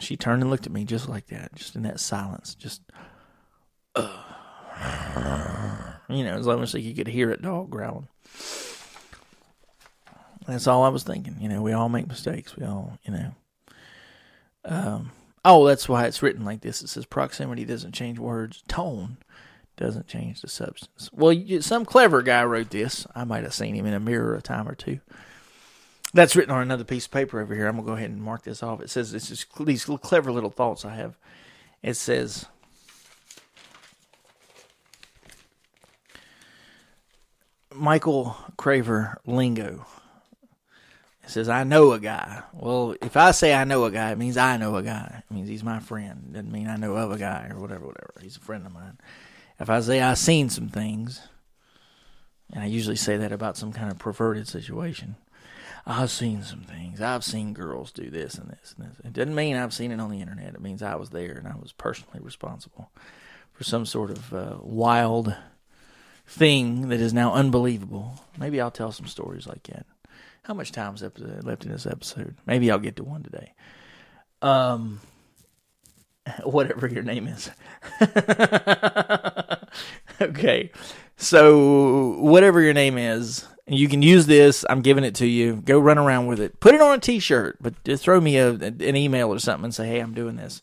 [0.00, 2.82] She turned and looked at me just like that, just in that silence, just,
[3.94, 4.12] uh,
[6.08, 8.08] you know, as long as you could hear it dog growling.
[10.46, 11.36] That's all I was thinking.
[11.40, 12.56] You know, we all make mistakes.
[12.56, 13.32] We all, you know.
[14.64, 15.12] Um,
[15.44, 16.82] oh, that's why it's written like this.
[16.82, 18.62] It says proximity doesn't change words.
[18.68, 19.18] Tone
[19.76, 21.10] doesn't change the substance.
[21.12, 23.06] Well, some clever guy wrote this.
[23.14, 25.00] I might have seen him in a mirror a time or two.
[26.14, 27.66] That's written on another piece of paper over here.
[27.66, 28.80] I'm gonna go ahead and mark this off.
[28.80, 31.16] It says this is these little clever little thoughts I have.
[31.82, 32.46] It says.
[37.74, 39.86] Michael Craver lingo.
[41.22, 42.42] It says, I know a guy.
[42.54, 45.22] Well, if I say I know a guy, it means I know a guy.
[45.30, 46.24] It means he's my friend.
[46.30, 48.14] It doesn't mean I know of a guy or whatever, whatever.
[48.22, 48.98] He's a friend of mine.
[49.60, 51.20] If I say I've seen some things,
[52.50, 55.16] and I usually say that about some kind of perverted situation,
[55.90, 57.00] I've seen some things.
[57.00, 58.98] I've seen girls do this and this and this.
[59.06, 60.54] It doesn't mean I've seen it on the internet.
[60.54, 62.90] It means I was there and I was personally responsible
[63.54, 65.34] for some sort of uh, wild
[66.26, 68.20] thing that is now unbelievable.
[68.38, 69.86] Maybe I'll tell some stories like that.
[70.42, 72.36] How much time's up left in this episode?
[72.44, 73.54] Maybe I'll get to one today.
[74.42, 75.00] Um,
[76.44, 77.50] whatever your name is.
[80.20, 80.70] okay.
[81.16, 84.64] So, whatever your name is, you can use this.
[84.68, 85.56] I'm giving it to you.
[85.56, 86.60] Go run around with it.
[86.60, 89.64] Put it on a t shirt, but just throw me a, an email or something
[89.64, 90.62] and say, hey, I'm doing this.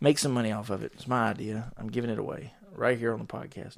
[0.00, 0.92] Make some money off of it.
[0.94, 1.72] It's my idea.
[1.76, 3.76] I'm giving it away right here on the podcast.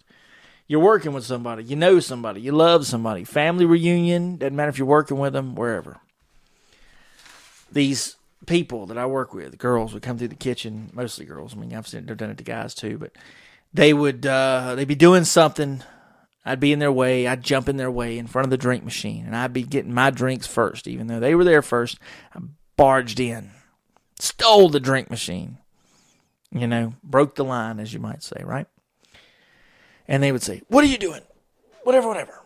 [0.69, 4.79] You're working with somebody, you know somebody, you love somebody, family reunion, doesn't matter if
[4.79, 5.99] you're working with them, wherever.
[7.71, 11.55] These people that I work with, girls would come through the kitchen, mostly girls.
[11.55, 13.13] I mean, I've seen, they've done it to guys too, but
[13.75, 15.83] they would uh, they'd be doing something.
[16.45, 17.27] I'd be in their way.
[17.27, 19.95] I'd jump in their way in front of the drink machine, and I'd be getting
[19.95, 21.99] my drinks first, even though they were there first.
[22.35, 22.41] I
[22.77, 23.51] barged in,
[24.19, 25.59] stole the drink machine.
[26.51, 28.67] You know, broke the line, as you might say, right?
[30.07, 31.23] And they would say, "What are you doing?"
[31.85, 32.41] Whatever, whatever.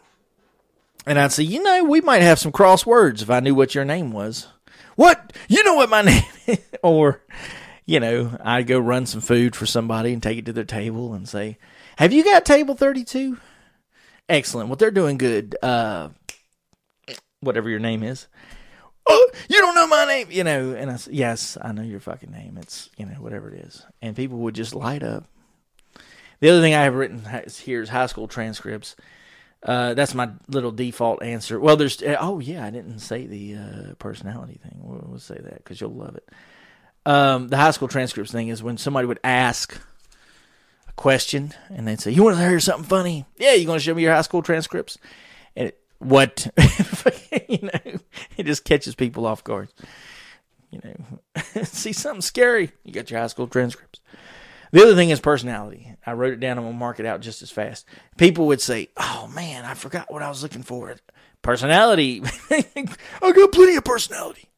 [1.07, 3.75] And I'd say, "You know, we might have some cross words if I knew what
[3.75, 4.47] your name was."
[4.97, 5.33] What?
[5.49, 6.59] You know what my name is?
[6.83, 7.23] or,
[7.85, 11.15] you know, I'd go run some food for somebody and take it to their table
[11.15, 11.59] and say,
[11.99, 13.39] Have you got table 32?
[14.29, 14.69] Excellent.
[14.69, 15.57] Well, they're doing good.
[15.63, 16.09] Uh,
[17.41, 18.27] whatever your name is.
[19.09, 20.73] Oh, you don't know my name, you know.
[20.73, 22.59] And I said, Yes, I know your fucking name.
[22.61, 23.87] It's, you know, whatever it is.
[24.03, 25.25] And people would just light up.
[26.41, 27.23] The other thing I have written
[27.63, 28.97] here is high school transcripts.
[29.63, 31.59] Uh, that's my little default answer.
[31.59, 34.81] Well, there's uh, oh yeah, I didn't say the uh, personality thing.
[34.83, 36.29] We'll, we'll say that because you'll love it.
[37.07, 39.81] Um, the high school transcripts thing is when somebody would ask
[40.97, 43.25] question and they'd say, "You want to hear something funny?
[43.37, 44.99] Yeah, you going to show me your high school transcripts?"
[45.55, 46.49] And it, what
[47.49, 47.99] you know,
[48.37, 49.69] it just catches people off guard.
[50.71, 52.73] You know, see something scary?
[52.85, 54.01] You got your high school transcripts.
[54.73, 55.95] The other thing is personality.
[56.05, 56.59] I wrote it down.
[56.59, 57.87] I'm gonna mark it out just as fast.
[58.17, 60.95] People would say, "Oh man, I forgot what I was looking for."
[61.43, 62.23] Personality.
[62.51, 64.49] I got plenty of personality.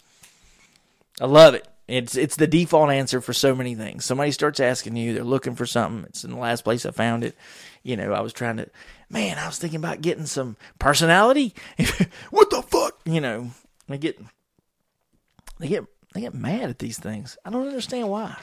[1.21, 1.69] I love it.
[1.89, 4.05] It's it's the default answer for so many things.
[4.05, 6.05] Somebody starts asking you, they're looking for something.
[6.05, 7.35] It's in the last place I found it.
[7.83, 8.69] You know, I was trying to.
[9.09, 11.55] Man, I was thinking about getting some personality.
[12.31, 13.01] what the fuck?
[13.07, 13.53] You know,
[13.89, 14.21] they get
[15.59, 17.39] they get they get mad at these things.
[17.43, 18.37] I don't understand why.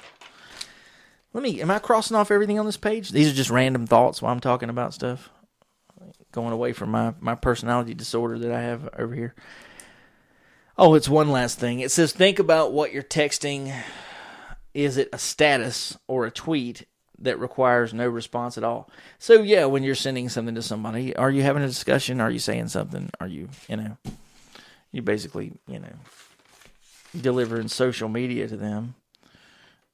[1.31, 1.62] Let me.
[1.62, 3.12] Am I crossing off everything on this page?
[3.12, 5.29] These are just random thoughts while I'm talking about stuff.
[6.31, 9.36] Going away from my my personality disorder that I have over here.
[10.77, 11.79] Oh, it's one last thing.
[11.79, 13.73] It says think about what you're texting
[14.73, 16.85] is it a status or a tweet
[17.17, 18.89] that requires no response at all?
[19.17, 22.19] So yeah, when you're sending something to somebody, are you having a discussion?
[22.19, 23.09] Are you saying something?
[23.21, 23.97] Are you, you know,
[24.91, 25.93] you basically, you know,
[27.19, 28.95] delivering social media to them,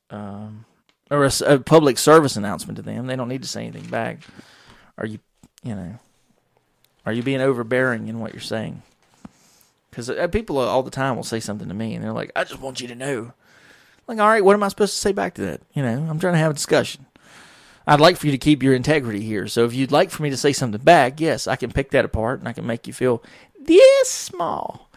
[0.09, 0.65] um,
[1.11, 3.05] or a, a public service announcement to them.
[3.05, 4.21] They don't need to say anything back.
[4.97, 5.19] Are you,
[5.63, 5.99] you know,
[7.05, 8.81] are you being overbearing in what you're saying?
[9.91, 12.43] Because uh, people all the time will say something to me, and they're like, "I
[12.45, 13.33] just want you to know."
[14.07, 15.61] Like, all right, what am I supposed to say back to that?
[15.73, 17.05] You know, I'm trying to have a discussion.
[17.85, 19.47] I'd like for you to keep your integrity here.
[19.47, 22.05] So if you'd like for me to say something back, yes, I can pick that
[22.05, 23.23] apart and I can make you feel
[23.59, 24.89] this small.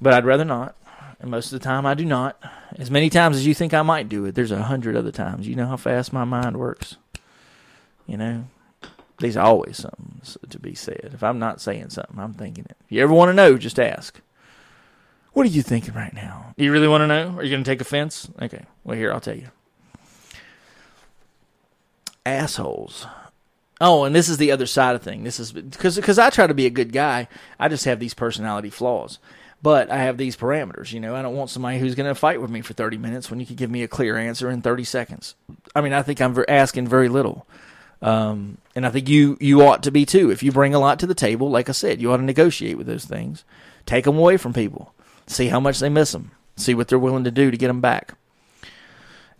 [0.00, 0.76] But I'd rather not.
[1.20, 2.36] And most of the time, I do not.
[2.76, 5.46] As many times as you think I might do it, there's a hundred other times.
[5.46, 6.96] You know how fast my mind works.
[8.06, 8.44] You know,
[9.20, 10.11] there's always something
[10.48, 11.10] to be said.
[11.12, 12.76] If I'm not saying something, I'm thinking it.
[12.84, 14.20] If you ever want to know, just ask.
[15.32, 16.54] What are you thinking right now?
[16.58, 17.38] Do you really want to know?
[17.38, 18.28] Are you going to take offense?
[18.40, 18.64] Okay.
[18.84, 19.48] Well, here, I'll tell you.
[22.26, 23.06] Assholes.
[23.80, 25.24] Oh, and this is the other side of thing.
[25.24, 27.26] This is because because I try to be a good guy.
[27.58, 29.18] I just have these personality flaws.
[29.62, 30.92] But I have these parameters.
[30.92, 33.30] You know, I don't want somebody who's going to fight with me for 30 minutes
[33.30, 35.36] when you can give me a clear answer in 30 seconds.
[35.74, 37.46] I mean, I think I'm asking very little.
[38.02, 40.30] Um, and I think you you ought to be too.
[40.30, 42.76] If you bring a lot to the table, like I said, you ought to negotiate
[42.76, 43.44] with those things.
[43.86, 44.92] Take them away from people.
[45.26, 46.32] See how much they miss them.
[46.56, 48.14] See what they're willing to do to get them back.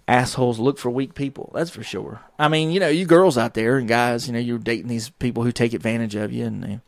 [0.09, 1.51] Assholes look for weak people.
[1.55, 2.21] That's for sure.
[2.39, 5.11] I mean, you know, you girls out there and guys, you know, you're dating these
[5.11, 6.81] people who take advantage of you and they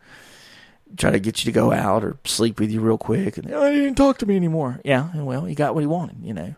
[0.97, 3.37] try to get you to go out or sleep with you real quick.
[3.37, 4.81] And oh, he didn't talk to me anymore.
[4.85, 6.19] Yeah, well, he got what he wanted.
[6.23, 6.55] You know,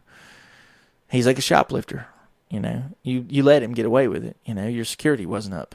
[1.10, 2.06] he's like a shoplifter.
[2.48, 4.36] You know, you you let him get away with it.
[4.44, 5.74] You know, your security wasn't up.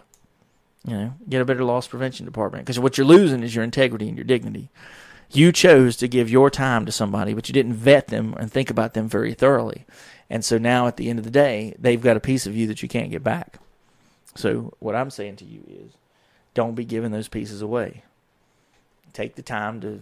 [0.85, 4.07] You know, get a better loss prevention department because what you're losing is your integrity
[4.07, 4.69] and your dignity.
[5.31, 8.69] You chose to give your time to somebody, but you didn't vet them and think
[8.69, 9.85] about them very thoroughly.
[10.29, 12.67] And so now at the end of the day, they've got a piece of you
[12.67, 13.59] that you can't get back.
[14.35, 15.93] So what I'm saying to you is
[16.53, 18.03] don't be giving those pieces away
[19.13, 20.01] take the time to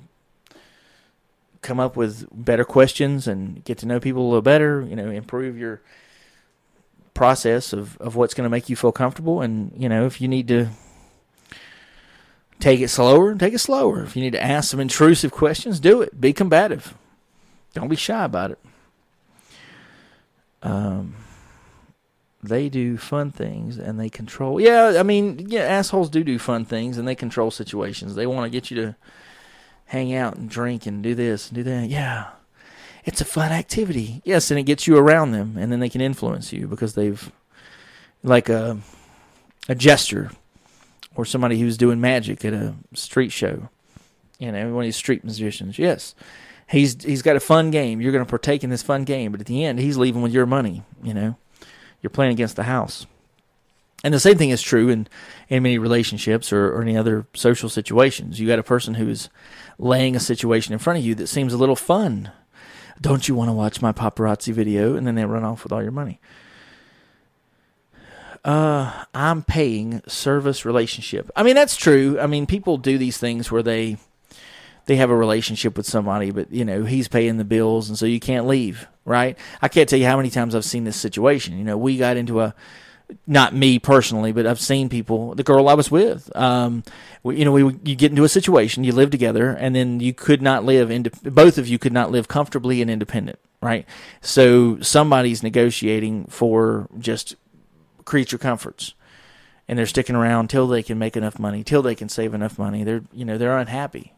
[1.61, 5.09] come up with better questions and get to know people a little better, you know,
[5.09, 5.81] improve your
[7.19, 9.41] process of, of what's going to make you feel comfortable.
[9.41, 10.69] And, you know, if you need to
[12.61, 14.01] take it slower, take it slower.
[14.03, 16.21] If you need to ask some intrusive questions, do it.
[16.21, 16.93] Be combative.
[17.73, 18.59] Don't be shy about it.
[20.63, 21.17] Um,
[22.41, 24.61] they do fun things and they control.
[24.61, 28.15] Yeah, I mean, yeah, assholes do do fun things and they control situations.
[28.15, 28.95] They want to get you to
[29.87, 31.89] hang out and drink and do this and do that.
[31.89, 32.29] Yeah,
[33.05, 34.21] it's a fun activity.
[34.23, 37.31] Yes, and it gets you around them, and then they can influence you because they've
[38.23, 38.75] like uh,
[39.67, 40.31] a a gesture
[41.15, 43.69] or somebody who's doing magic at a street show.
[44.37, 45.77] You know, one of these street musicians.
[45.77, 46.15] Yes,
[46.67, 48.01] he's he's got a fun game.
[48.01, 50.31] You're going to partake in this fun game, but at the end, he's leaving with
[50.31, 50.83] your money.
[51.03, 51.35] You know
[52.01, 53.05] you're playing against the house.
[54.03, 55.07] And the same thing is true in,
[55.49, 58.39] in many relationships or, or any other social situations.
[58.39, 59.29] You got a person who's
[59.77, 62.31] laying a situation in front of you that seems a little fun.
[63.01, 64.95] Don't you want to watch my paparazzi video?
[64.95, 66.19] And then they run off with all your money.
[68.43, 71.29] Uh, I'm paying service relationship.
[71.35, 72.19] I mean, that's true.
[72.19, 73.97] I mean, people do these things where they
[74.85, 78.05] they have a relationship with somebody, but you know he's paying the bills, and so
[78.05, 79.37] you can't leave, right?
[79.61, 81.57] I can't tell you how many times I've seen this situation.
[81.57, 82.55] You know, we got into a
[83.25, 85.35] not me personally, but I've seen people.
[85.35, 86.83] The girl I was with, um,
[87.23, 90.13] we, you know, we you get into a situation, you live together, and then you
[90.13, 90.91] could not live.
[90.91, 93.85] Ind- both of you could not live comfortably and independent, right?
[94.21, 97.35] So somebody's negotiating for just
[98.05, 98.93] creature comforts,
[99.67, 102.59] and they're sticking around till they can make enough money, till they can save enough
[102.59, 102.83] money.
[102.83, 104.13] They're you know they're unhappy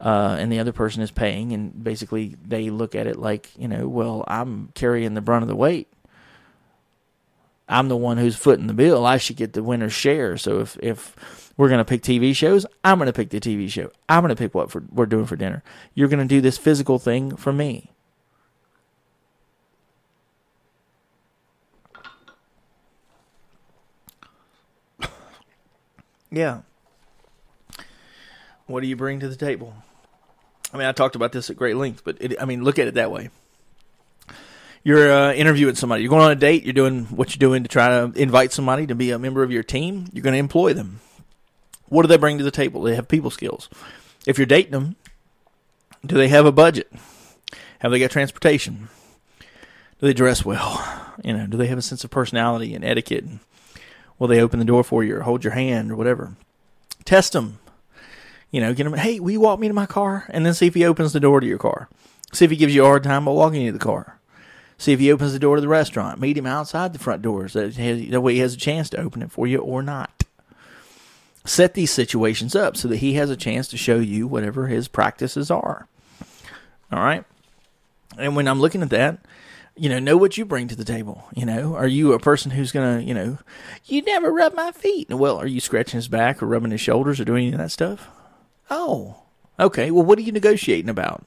[0.00, 3.68] uh, and the other person is paying, and basically they look at it like, you
[3.68, 5.88] know, well, I'm carrying the brunt of the weight.
[7.70, 9.06] I'm the one who's footing the bill.
[9.06, 10.36] I should get the winner's share.
[10.36, 13.92] So if if we're gonna pick TV shows, I'm gonna pick the TV show.
[14.08, 15.62] I'm gonna pick what for, we're doing for dinner.
[15.94, 17.92] You're gonna do this physical thing for me.
[26.32, 26.62] yeah.
[28.66, 29.74] What do you bring to the table?
[30.74, 32.88] I mean, I talked about this at great length, but it, I mean, look at
[32.88, 33.30] it that way.
[34.82, 36.02] You're uh, interviewing somebody.
[36.02, 36.64] You're going on a date.
[36.64, 39.52] You're doing what you're doing to try to invite somebody to be a member of
[39.52, 40.06] your team.
[40.12, 41.00] You're going to employ them.
[41.88, 42.82] What do they bring to the table?
[42.82, 43.68] They have people skills.
[44.26, 44.96] If you're dating them,
[46.04, 46.90] do they have a budget?
[47.80, 48.88] Have they got transportation?
[49.40, 50.96] Do they dress well?
[51.22, 53.24] You know, do they have a sense of personality and etiquette?
[54.18, 56.36] Will they open the door for you or hold your hand or whatever?
[57.04, 57.58] Test them.
[58.50, 60.24] You know, get him, hey, will you walk me to my car?
[60.30, 61.88] And then see if he opens the door to your car.
[62.32, 64.19] See if he gives you a hard time by walking you to the car.
[64.80, 66.20] See if he opens the door to the restaurant.
[66.20, 67.52] Meet him outside the front doors.
[67.52, 70.24] That, that way he has a chance to open it for you or not.
[71.44, 74.88] Set these situations up so that he has a chance to show you whatever his
[74.88, 75.86] practices are.
[76.90, 77.26] All right.
[78.16, 79.18] And when I'm looking at that,
[79.76, 81.24] you know, know what you bring to the table.
[81.34, 83.36] You know, are you a person who's gonna, you know,
[83.84, 85.10] you never rub my feet?
[85.10, 87.70] Well, are you scratching his back or rubbing his shoulders or doing any of that
[87.70, 88.08] stuff?
[88.70, 89.24] Oh,
[89.58, 89.90] okay.
[89.90, 91.26] Well, what are you negotiating about?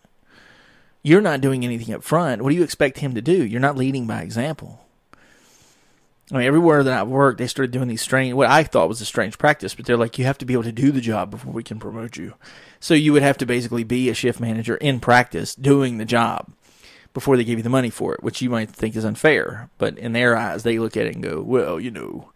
[1.04, 2.41] You're not doing anything up front.
[2.41, 3.45] What do you expect him to do?
[3.45, 4.80] You're not leading by example.
[6.32, 9.01] I mean, everywhere that I've worked, they started doing these strange, what I thought was
[9.01, 11.30] a strange practice, but they're like, you have to be able to do the job
[11.30, 12.34] before we can promote you.
[12.80, 16.51] So you would have to basically be a shift manager in practice doing the job
[17.14, 19.70] before they give you the money for it, which you might think is unfair.
[19.78, 22.32] But in their eyes, they look at it and go, well, you know,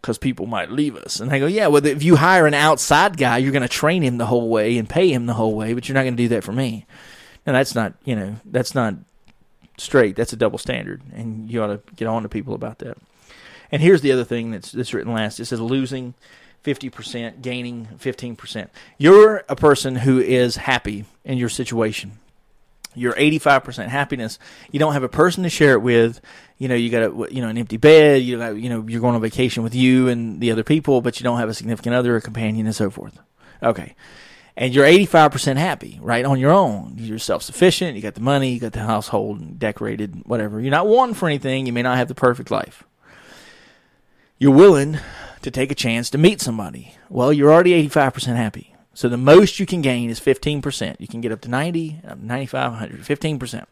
[0.00, 1.18] because people might leave us.
[1.18, 4.02] And they go, yeah, well, if you hire an outside guy, you're going to train
[4.02, 6.22] him the whole way and pay him the whole way, but you're not going to
[6.22, 6.86] do that for me.
[7.46, 8.94] And that's not, you know, that's not
[9.76, 10.16] straight.
[10.16, 11.02] That's a double standard.
[11.12, 12.96] And you ought to get on to people about that.
[13.70, 16.14] And here's the other thing that's, that's written last it says losing
[16.64, 18.68] 50%, gaining 15%.
[18.98, 22.12] You're a person who is happy in your situation
[22.94, 24.38] You're 85% happiness
[24.70, 26.20] you don't have a person to share it with
[26.58, 29.00] you know you got a, you know an empty bed you got you know you're
[29.00, 31.94] going on vacation with you and the other people but you don't have a significant
[31.94, 33.18] other a companion and so forth
[33.62, 33.94] okay
[34.56, 36.94] and you're 85% happy right on your own.
[36.96, 37.96] You're self-sufficient.
[37.96, 38.52] You got the money.
[38.52, 40.60] You got the household decorated whatever.
[40.60, 41.66] You're not wanting for anything.
[41.66, 42.84] You may not have the perfect life.
[44.38, 44.98] You're willing
[45.42, 46.94] to take a chance to meet somebody.
[47.08, 48.74] Well you're already 85% happy.
[48.94, 50.96] So the most you can gain is 15%.
[51.00, 53.66] You can get up to 90, 95, 100, 15%.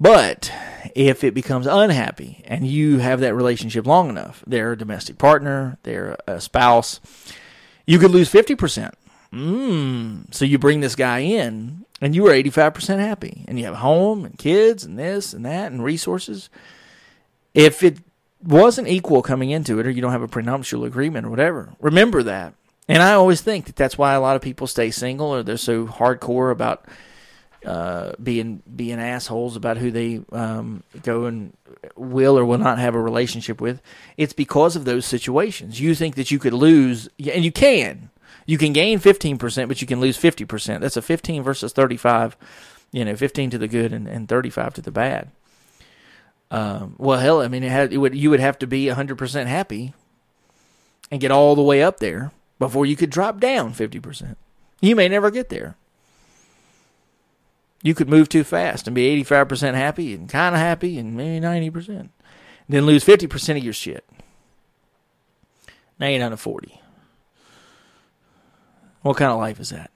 [0.00, 0.52] But
[0.94, 5.78] if it becomes unhappy and you have that relationship long enough, they're a domestic partner,
[5.82, 7.00] they're a spouse,
[7.86, 8.92] you could lose 50%.
[9.32, 10.32] Mm.
[10.34, 13.78] So you bring this guy in and you are 85% happy and you have a
[13.78, 16.48] home and kids and this and that and resources.
[17.54, 17.98] If it
[18.42, 22.22] wasn't equal coming into it or you don't have a prenuptial agreement or whatever, remember
[22.22, 22.54] that
[22.88, 25.58] and I always think that that's why a lot of people stay single or they're
[25.58, 26.86] so hardcore about
[27.64, 31.52] uh, being being assholes about who they um, go and
[31.96, 33.82] will or will not have a relationship with.
[34.16, 35.80] It's because of those situations.
[35.80, 38.10] You think that you could lose, and you can.
[38.48, 40.80] You can gain fifteen percent, but you can lose fifty percent.
[40.80, 42.34] That's a fifteen versus thirty-five.
[42.92, 45.30] You know, fifteen to the good and, and thirty-five to the bad.
[46.50, 49.18] Um, well, hell, I mean, it, had, it would you would have to be hundred
[49.18, 49.92] percent happy
[51.10, 54.36] and get all the way up there before you could drop down 50%.
[54.80, 55.76] You may never get there.
[57.82, 61.44] You could move too fast and be 85% happy and kind of happy and maybe
[61.44, 62.08] 90%.
[62.68, 64.04] Then lose 50% of your shit.
[65.98, 66.80] Now you're down to 40.
[69.02, 69.90] What kind of life is that?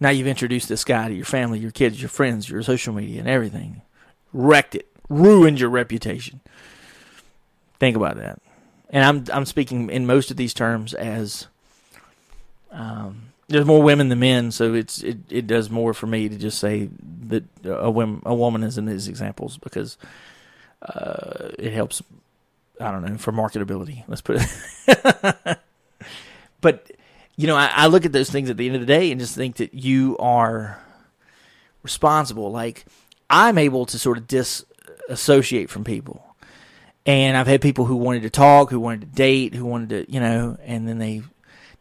[0.00, 3.18] Now you've introduced this guy to your family, your kids, your friends, your social media,
[3.20, 3.82] and everything.
[4.32, 4.88] Wrecked it.
[5.08, 6.40] Ruined your reputation.
[7.78, 8.40] Think about that
[8.90, 11.46] and I'm I'm speaking in most of these terms as
[12.70, 16.36] um, there's more women than men, so it's it, it does more for me to
[16.36, 16.88] just say
[17.28, 19.96] that a woman a woman is in these examples because
[20.82, 22.02] uh, it helps.
[22.80, 24.04] I don't know for marketability.
[24.06, 25.58] Let's put it.
[26.60, 26.90] but
[27.38, 29.20] you know, I, I look at those things at the end of the day and
[29.20, 30.78] just think that you are
[31.82, 32.50] responsible.
[32.50, 32.84] Like
[33.30, 36.28] I'm able to sort of disassociate from people
[37.06, 40.12] and I've had people who wanted to talk, who wanted to date, who wanted to,
[40.12, 41.22] you know, and then they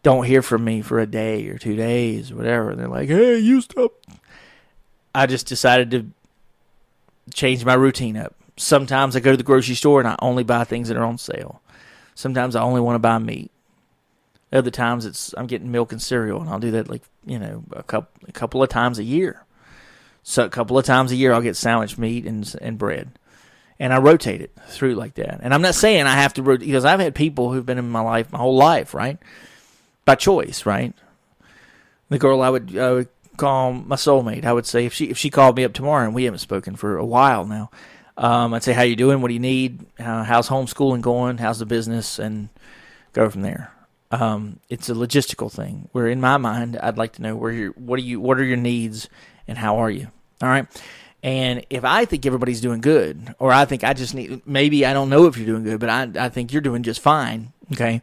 [0.02, 2.70] don't hear from me for a day or two days, or whatever.
[2.70, 3.92] And they're like, "Hey, you stop."
[5.14, 6.06] I just decided to
[7.34, 8.36] change my routine up.
[8.56, 11.18] Sometimes I go to the grocery store and I only buy things that are on
[11.18, 11.62] sale.
[12.16, 13.52] Sometimes I only want to buy meat.
[14.52, 17.64] Other times it's I'm getting milk and cereal, and I'll do that like you know
[17.72, 19.46] a couple a couple of times a year.
[20.24, 23.12] So a couple of times a year I'll get sandwich meat and and bread
[23.80, 25.40] and I rotate it through like that.
[25.42, 27.90] And I'm not saying I have to rotate because I've had people who've been in
[27.90, 29.18] my life my whole life, right,
[30.06, 30.94] by choice, right.
[32.10, 34.46] The girl I would, I would call my soulmate.
[34.46, 36.76] I would say if she if she called me up tomorrow and we haven't spoken
[36.76, 37.70] for a while now,
[38.18, 41.60] um, I'd say how you doing, what do you need, How, how's homeschooling going, how's
[41.60, 42.50] the business, and
[43.14, 43.72] go from there.
[44.12, 45.90] Um, it's a logistical thing.
[45.92, 48.44] Where in my mind, I'd like to know where you what are you, what are
[48.44, 49.10] your needs,
[49.48, 50.08] and how are you.
[50.42, 50.68] All right.
[51.24, 54.94] And if I think everybody's doing good, or I think I just need, maybe I
[54.94, 58.02] don't know if you're doing good, but I, I think you're doing just fine, okay,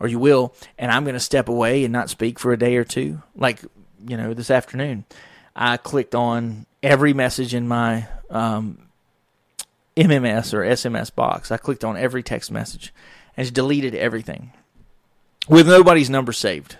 [0.00, 2.76] or you will, and I'm going to step away and not speak for a day
[2.76, 3.60] or two, like,
[4.08, 5.04] you know, this afternoon,
[5.54, 8.78] I clicked on every message in my um,
[9.96, 11.52] MMS or SMS box.
[11.52, 12.94] I clicked on every text message
[13.36, 14.52] and just deleted everything
[15.48, 16.76] with nobody's number saved.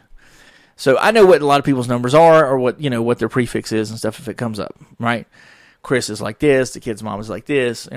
[0.77, 3.19] So I know what a lot of people's numbers are or what, you know, what
[3.19, 5.27] their prefix is and stuff if it comes up, right?
[5.83, 7.89] Chris is like this, the kid's mom is like this,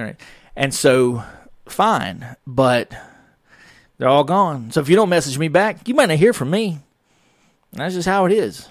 [0.56, 1.24] and so
[1.66, 2.94] fine, but
[3.98, 4.72] they're all gone.
[4.72, 6.80] So if you don't message me back, you might not hear from me.
[7.72, 8.68] That's just how it is.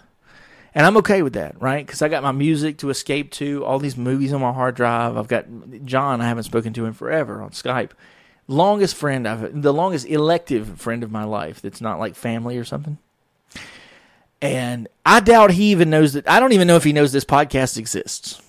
[0.75, 1.85] And I'm okay with that, right?
[1.85, 5.17] Because I got my music to escape to, all these movies on my hard drive.
[5.17, 5.47] I've got
[5.87, 7.93] John, I haven't spoken to him forever on Skype.
[8.49, 12.65] Longest friend I've, the longest elective friend of my life that's not like family or
[12.65, 12.99] something.
[14.41, 16.29] And I doubt he even knows that.
[16.29, 18.41] I don't even know if he knows this podcast exists.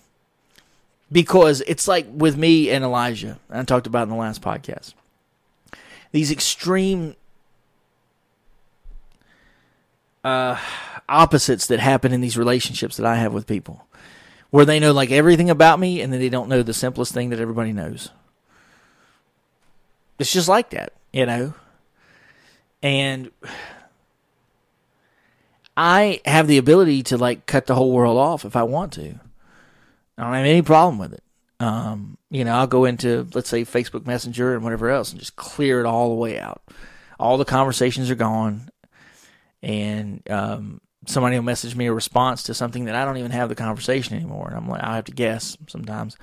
[1.11, 4.93] Because it's like with me and Elijah, I talked about in the last podcast.
[6.11, 7.15] These extreme
[10.23, 10.59] uh,
[11.07, 13.87] opposites that happen in these relationships that I have with people,
[14.49, 17.29] where they know like everything about me and then they don't know the simplest thing
[17.29, 18.09] that everybody knows.
[20.19, 21.53] It's just like that, you know?
[22.81, 23.31] And
[25.75, 29.19] I have the ability to like cut the whole world off if I want to.
[30.17, 31.23] I don't have any problem with it.
[31.59, 35.35] Um, you know, I'll go into let's say Facebook Messenger and whatever else and just
[35.35, 36.61] clear it all the way out.
[37.19, 38.69] All the conversations are gone,
[39.63, 43.49] and um, somebody will message me a response to something that I don't even have
[43.49, 46.15] the conversation anymore, and I'm like, I have to guess sometimes.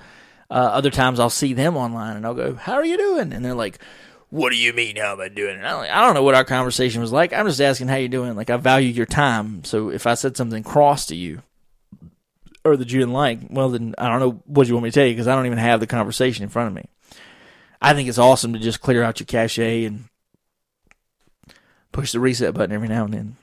[0.49, 3.43] Uh, other times I'll see them online and I'll go, "How are you doing?" And
[3.43, 3.79] they're like,
[4.29, 5.55] what do you mean how am I doing?
[5.55, 7.31] And I'm like, I don't know what our conversation was like.
[7.31, 8.35] I'm just asking how you doing.
[8.35, 9.63] Like I value your time.
[9.63, 11.41] So if I said something cross to you
[12.65, 14.93] or that you didn't like, well then I don't know what you want me to
[14.93, 16.89] tell you because I don't even have the conversation in front of me.
[17.81, 20.05] I think it's awesome to just clear out your cache and
[21.91, 23.35] push the reset button every now and then.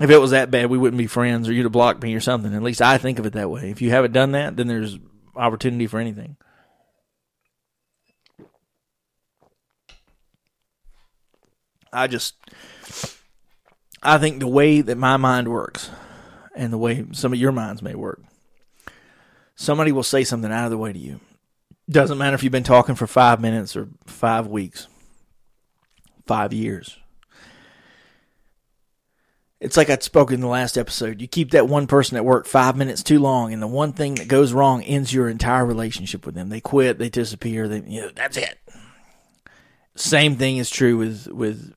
[0.00, 2.20] If it was that bad, we wouldn't be friends or you'd have blocked me or
[2.20, 2.54] something.
[2.54, 3.70] At least I think of it that way.
[3.70, 4.96] If you haven't done that, then there's
[5.36, 6.36] opportunity for anything.
[11.92, 12.34] I just
[14.02, 15.90] I think the way that my mind works
[16.54, 18.20] and the way some of your minds may work.
[19.54, 21.20] Somebody will say something out of the way to you.
[21.88, 24.88] Doesn't matter if you've been talking for 5 minutes or 5 weeks.
[26.26, 26.98] 5 years.
[29.62, 31.20] It's like I spoke in the last episode.
[31.20, 34.16] You keep that one person at work five minutes too long, and the one thing
[34.16, 36.48] that goes wrong ends your entire relationship with them.
[36.48, 38.58] They quit, they disappear, they you know, that's it.
[39.94, 41.74] Same thing is true with with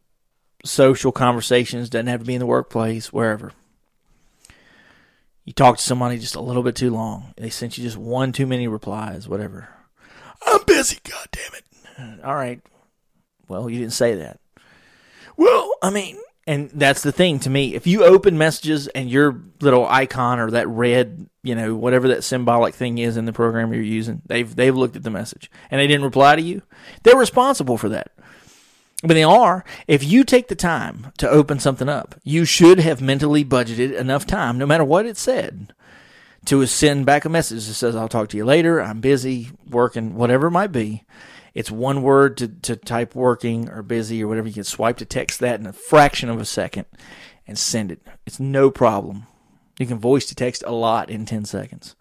[0.65, 3.51] social conversations, doesn't have to be in the workplace, wherever.
[5.43, 7.35] You talk to somebody just a little bit too long.
[7.37, 9.69] They sent you just one too many replies, whatever.
[10.43, 12.25] I'm busy, God damn it.
[12.25, 12.61] All right.
[13.47, 14.39] Well, you didn't say that.
[15.37, 16.17] Well, I mean,
[16.47, 17.73] and that's the thing to me.
[17.73, 22.23] If you open messages and your little icon or that red, you know, whatever that
[22.23, 25.81] symbolic thing is in the program you're using, they've they've looked at the message and
[25.81, 26.61] they didn't reply to you.
[27.03, 28.11] They're responsible for that.
[29.01, 29.65] But they are.
[29.87, 34.25] If you take the time to open something up, you should have mentally budgeted enough
[34.25, 35.73] time, no matter what it said,
[36.45, 38.81] to send back a message that says, I'll talk to you later.
[38.81, 41.03] I'm busy working, whatever it might be.
[41.55, 44.47] It's one word to, to type working or busy or whatever.
[44.47, 46.85] You can swipe to text that in a fraction of a second
[47.47, 48.05] and send it.
[48.27, 49.25] It's no problem.
[49.79, 51.95] You can voice to text a lot in 10 seconds.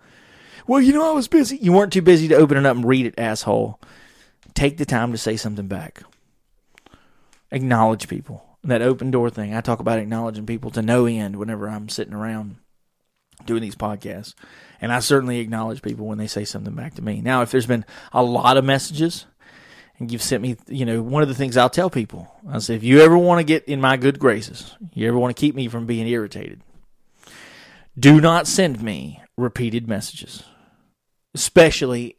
[0.66, 1.56] Well, you know, I was busy.
[1.56, 3.80] You weren't too busy to open it up and read it, asshole.
[4.54, 6.02] Take the time to say something back
[7.54, 8.44] acknowledge people.
[8.64, 9.54] That open door thing.
[9.54, 12.56] I talk about acknowledging people to no end whenever I'm sitting around
[13.46, 14.34] doing these podcasts.
[14.80, 17.20] And I certainly acknowledge people when they say something back to me.
[17.20, 19.26] Now, if there's been a lot of messages
[19.98, 22.74] and you've sent me, you know, one of the things I'll tell people, I say,
[22.74, 25.54] if you ever want to get in my good graces, you ever want to keep
[25.54, 26.62] me from being irritated,
[27.98, 30.42] do not send me repeated messages,
[31.34, 32.16] especially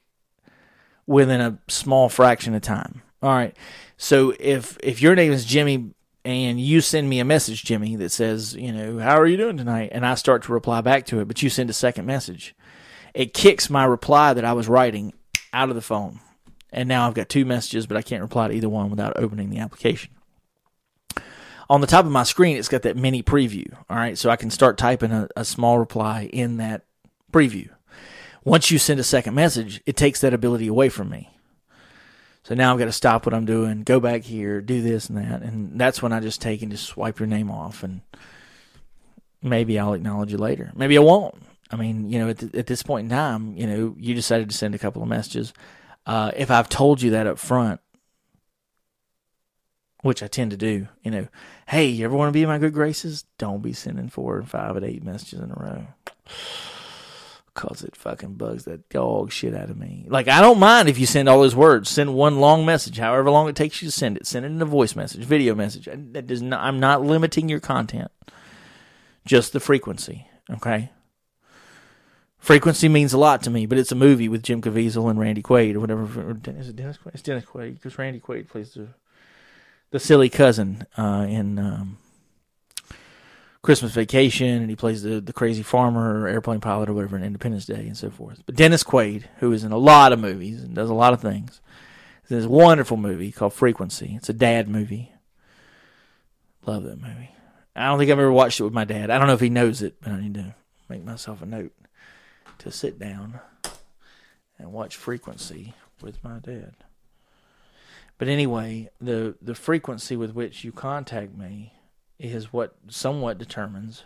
[1.05, 3.01] within a small fraction of time.
[3.21, 3.55] All right.
[3.97, 5.91] So if if your name is Jimmy
[6.23, 9.57] and you send me a message, Jimmy, that says, you know, how are you doing
[9.57, 9.89] tonight?
[9.91, 12.55] And I start to reply back to it, but you send a second message.
[13.13, 15.13] It kicks my reply that I was writing
[15.53, 16.19] out of the phone.
[16.75, 19.49] And now I've got two messages, but I can't reply to either one without opening
[19.49, 20.11] the application.
[21.69, 23.73] On the top of my screen, it's got that mini preview.
[23.89, 24.17] All right.
[24.17, 26.83] So I can start typing a, a small reply in that
[27.31, 27.69] preview.
[28.43, 31.29] Once you send a second message, it takes that ability away from me.
[32.43, 35.17] So now I've got to stop what I'm doing, go back here, do this and
[35.17, 35.41] that.
[35.41, 37.83] And that's when I just take and just swipe your name off.
[37.83, 38.01] And
[39.41, 40.73] maybe I'll acknowledge you later.
[40.75, 41.41] Maybe I won't.
[41.71, 44.49] I mean, you know, at, the, at this point in time, you know, you decided
[44.49, 45.53] to send a couple of messages.
[46.05, 47.81] Uh, if I've told you that up front,
[50.01, 51.27] which I tend to do, you know,
[51.67, 53.25] hey, you ever want to be in my good graces?
[53.37, 55.87] Don't be sending four and five and eight messages in a row
[57.55, 60.05] cause it fucking bugs that dog shit out of me.
[60.07, 61.89] Like I don't mind if you send all those words.
[61.89, 64.27] Send one long message, however long it takes you to send it.
[64.27, 65.89] Send it in a voice message, video message.
[65.91, 66.59] That does not.
[66.59, 68.11] I'm not limiting your content,
[69.25, 70.27] just the frequency.
[70.51, 70.91] Okay.
[72.45, 75.41] Frequency means a lot to me, but it's a movie with Jim Caviezel and Randy
[75.41, 76.03] Quaid or whatever.
[76.59, 77.15] Is it Dennis Quaid?
[77.15, 78.89] It's Dennis Quaid because Randy Quaid plays the
[79.89, 81.97] the silly cousin uh, in um,
[83.63, 87.23] Christmas Vacation, and he plays the the crazy farmer or airplane pilot or whatever in
[87.23, 88.43] Independence Day and so forth.
[88.45, 91.21] But Dennis Quaid, who is in a lot of movies and does a lot of
[91.21, 91.61] things,
[92.29, 94.13] there's a wonderful movie called Frequency.
[94.17, 95.11] It's a dad movie.
[96.67, 97.31] Love that movie.
[97.75, 99.09] I don't think I've ever watched it with my dad.
[99.09, 100.53] I don't know if he knows it, but I need to
[100.87, 101.71] make myself a note
[102.59, 103.39] to sit down
[104.57, 106.75] and watch Frequency with my dad.
[108.17, 111.73] But anyway, the the frequency with which you contact me
[112.17, 114.03] is what somewhat determines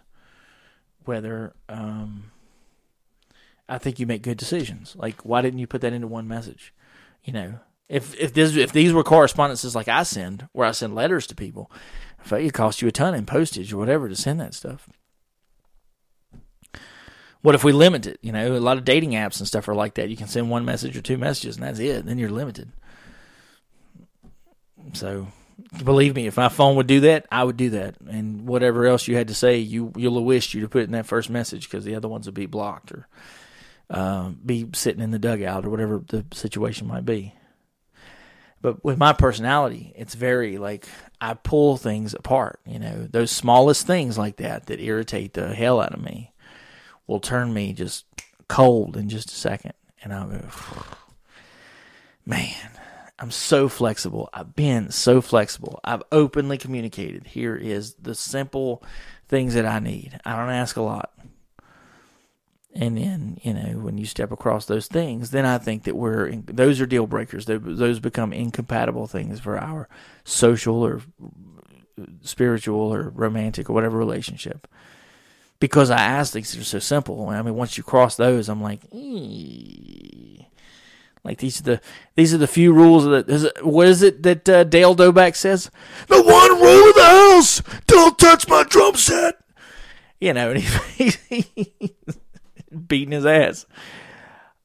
[1.06, 2.32] whether um,
[3.68, 4.96] I think you make good decisions.
[4.98, 6.74] Like, why didn't you put that into one message?
[7.24, 10.96] You know, if if this if these were correspondences like I send, where I send
[10.96, 11.72] letters to people,
[12.32, 14.90] it cost you a ton in postage or whatever to send that stuff.
[17.42, 18.20] What if we limit it?
[18.22, 20.10] You know, a lot of dating apps and stuff are like that.
[20.10, 22.06] You can send one message or two messages, and that's it.
[22.06, 22.72] Then you're limited.
[24.94, 25.28] So,
[25.84, 27.96] believe me, if my phone would do that, I would do that.
[28.10, 30.92] And whatever else you had to say, you you'll have wished you to put in
[30.92, 33.08] that first message because the other ones would be blocked or
[33.90, 37.34] uh, be sitting in the dugout or whatever the situation might be.
[38.62, 40.90] But with my personality, it's very like
[41.22, 42.60] I pull things apart.
[42.66, 46.29] You know, those smallest things like that that irritate the hell out of me
[47.10, 48.06] will turn me just
[48.48, 49.74] cold in just a second.
[50.02, 50.42] And I'll go,
[52.26, 52.70] man,
[53.18, 54.30] I'm so flexible.
[54.32, 55.80] I've been so flexible.
[55.84, 57.28] I've openly communicated.
[57.28, 58.84] Here is the simple
[59.28, 60.20] things that I need.
[60.24, 61.12] I don't ask a lot.
[62.76, 66.28] And then, you know, when you step across those things, then I think that we're,
[66.28, 67.46] in, those are deal breakers.
[67.48, 69.90] Those become incompatible things for our
[70.24, 71.02] social or
[72.22, 74.68] spiritual or romantic or whatever relationship
[75.60, 77.30] because I ask things that are so simple.
[77.30, 80.48] I mean, once you cross those, I'm like, Eee.
[81.24, 81.82] like these are the
[82.16, 85.36] these are the few rules that is it, what is it that uh, Dale Doback
[85.36, 85.70] says?
[86.08, 89.36] The one rule of the house: don't touch my drum set.
[90.20, 92.18] You know, and he's, he's
[92.88, 93.66] beating his ass.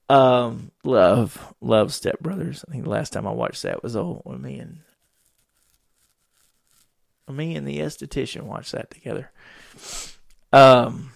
[0.08, 2.64] Um, love, love Step Brothers.
[2.68, 4.80] I think the last time I watched that was old when me and
[7.28, 9.30] me and the esthetician watched that together.
[10.54, 11.10] Um,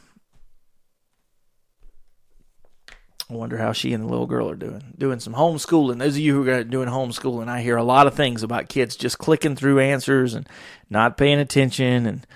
[3.30, 4.94] I wonder how she and the little girl are doing.
[4.98, 6.00] Doing some homeschooling.
[6.00, 8.96] Those of you who are doing homeschooling, I hear a lot of things about kids
[8.96, 10.48] just clicking through answers and
[10.90, 12.26] not paying attention and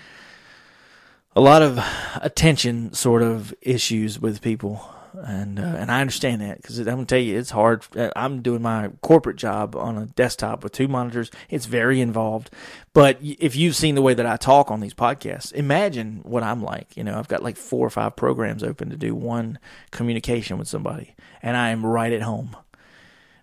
[1.34, 1.84] a lot of
[2.20, 7.04] attention sort of issues with people and uh, and I understand that because I'm gonna
[7.04, 7.84] tell you it's hard.
[7.96, 11.30] Uh, I'm doing my corporate job on a desktop with two monitors.
[11.50, 12.50] It's very involved.
[12.92, 16.62] But if you've seen the way that I talk on these podcasts, imagine what I'm
[16.62, 16.96] like.
[16.96, 19.58] You know, I've got like four or five programs open to do one
[19.90, 22.56] communication with somebody, and I am right at home.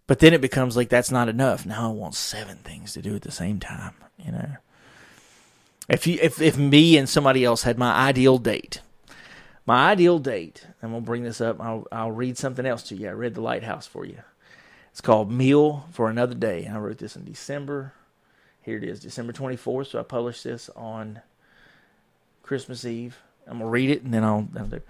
[0.08, 1.66] But then it becomes like that's not enough.
[1.66, 3.94] Now I want seven things to do at the same time.
[4.18, 4.50] You know,
[5.88, 8.82] if you if if me and somebody else had my ideal date
[9.70, 11.60] my ideal date, I'm to bring this up.
[11.60, 13.10] I'll, I'll read something else to you.
[13.10, 14.20] I read The Lighthouse for you.
[14.92, 16.64] It's called Meal for Another Day.
[16.66, 17.94] And I wrote this in December.
[18.62, 19.88] Here it is, December 24th.
[19.88, 21.22] So I published this on
[22.44, 23.18] Christmas Eve.
[23.46, 24.88] I'm to read it and then I'll, I'll it.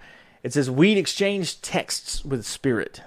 [0.52, 3.02] says, We'd exchange texts with Spirit.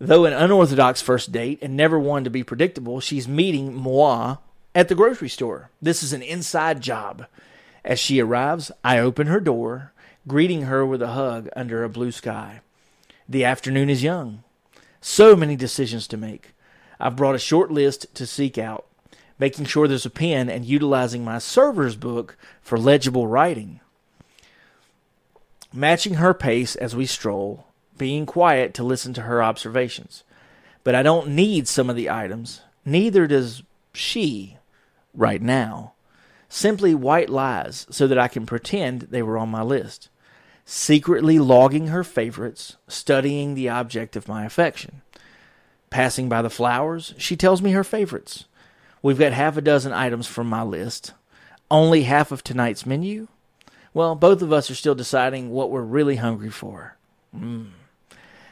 [0.00, 4.36] Though an unorthodox first date and never one to be predictable, she's meeting moi
[4.74, 5.70] at the grocery store.
[5.82, 7.26] This is an inside job.
[7.84, 9.92] As she arrives, I open her door
[10.28, 12.60] greeting her with a hug under a blue sky.
[13.28, 14.44] The afternoon is young.
[15.00, 16.52] So many decisions to make.
[17.00, 18.86] I've brought a short list to seek out,
[19.38, 23.80] making sure there's a pen and utilizing my server's book for legible writing.
[25.72, 27.66] Matching her pace as we stroll,
[27.96, 30.24] being quiet to listen to her observations.
[30.84, 33.62] But I don't need some of the items, neither does
[33.92, 34.58] she
[35.14, 35.92] right now.
[36.48, 40.08] Simply white lies so that I can pretend they were on my list
[40.70, 45.00] secretly logging her favorites, studying the object of my affection.
[45.88, 48.44] Passing by the flowers, she tells me her favorites.
[49.00, 51.14] We've got half a dozen items from my list.
[51.70, 53.28] Only half of tonight's menu?
[53.94, 56.98] Well, both of us are still deciding what we're really hungry for.
[57.34, 57.70] Mm.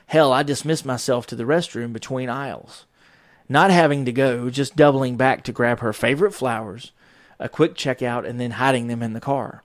[0.06, 2.86] Hell, I dismissed myself to the restroom between aisles.
[3.46, 6.92] Not having to go, just doubling back to grab her favorite flowers,
[7.38, 9.62] a quick checkout, and then hiding them in the car.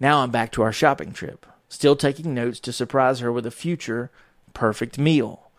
[0.00, 1.44] Now I'm back to our shopping trip
[1.74, 4.10] still taking notes to surprise her with a future
[4.54, 5.50] perfect meal.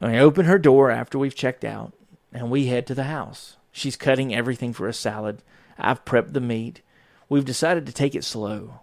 [0.00, 1.92] I open her door after we've checked out,
[2.32, 3.56] and we head to the house.
[3.70, 5.42] She's cutting everything for a salad.
[5.78, 6.80] I've prepped the meat.
[7.28, 8.80] We've decided to take it slow.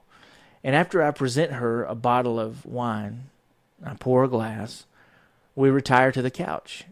[0.63, 3.29] And after I present her a bottle of wine,
[3.85, 4.85] I pour a glass.
[5.55, 6.85] We retire to the couch.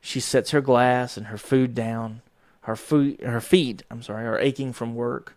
[0.00, 2.22] She sets her glass and her food down.
[2.62, 2.76] Her
[3.24, 5.34] her feet, I'm sorry, are aching from work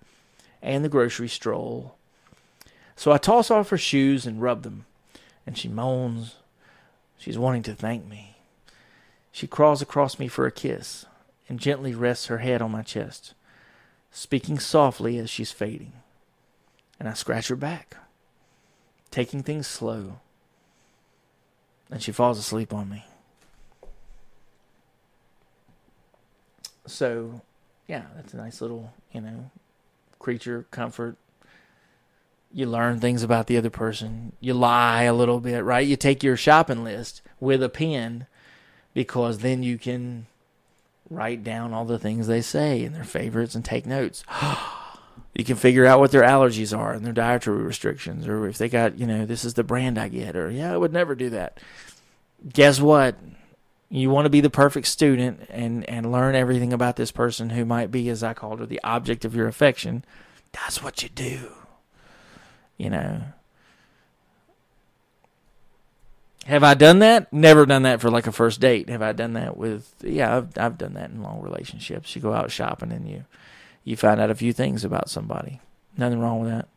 [0.61, 1.96] and the grocery stroll.
[2.97, 4.85] So I toss off her shoes and rub them,
[5.45, 6.35] and she moans.
[7.19, 8.35] She's wanting to thank me.
[9.31, 11.05] She crawls across me for a kiss
[11.47, 13.35] and gently rests her head on my chest,
[14.09, 15.93] speaking softly as she's fading.
[16.99, 17.97] And I scratch her back,
[19.11, 20.19] taking things slow,
[21.91, 23.05] and she falls asleep on me.
[26.87, 27.41] So,
[27.87, 29.51] yeah, that's a nice little, you know,
[30.17, 31.15] creature comfort.
[32.57, 34.31] You learn things about the other person.
[34.39, 35.85] You lie a little bit, right?
[35.85, 38.25] You take your shopping list with a pen
[38.95, 40.25] because then you can
[41.07, 44.23] write down all the things they say and their favorites and take notes.
[45.35, 48.69] you can figure out what their allergies are and their dietary restrictions or if they
[48.69, 51.29] got, you know, this is the brand I get or yeah, I would never do
[51.29, 51.59] that.
[52.51, 53.19] Guess what?
[53.91, 57.65] You want to be the perfect student and and learn everything about this person who
[57.65, 60.03] might be as I called her the object of your affection.
[60.53, 61.51] That's what you do.
[62.77, 63.21] You know.
[66.45, 67.31] Have I done that?
[67.33, 68.87] Never done that for like a first date.
[68.89, 69.93] Have I done that with?
[70.01, 72.15] Yeah, I've I've done that in long relationships.
[72.15, 73.25] You go out shopping and you
[73.83, 75.59] you find out a few things about somebody.
[75.97, 76.67] Nothing wrong with that.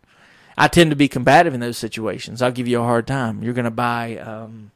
[0.56, 2.42] I tend to be combative in those situations.
[2.42, 3.42] I'll give you a hard time.
[3.42, 4.16] You're going to buy.
[4.18, 4.72] Um,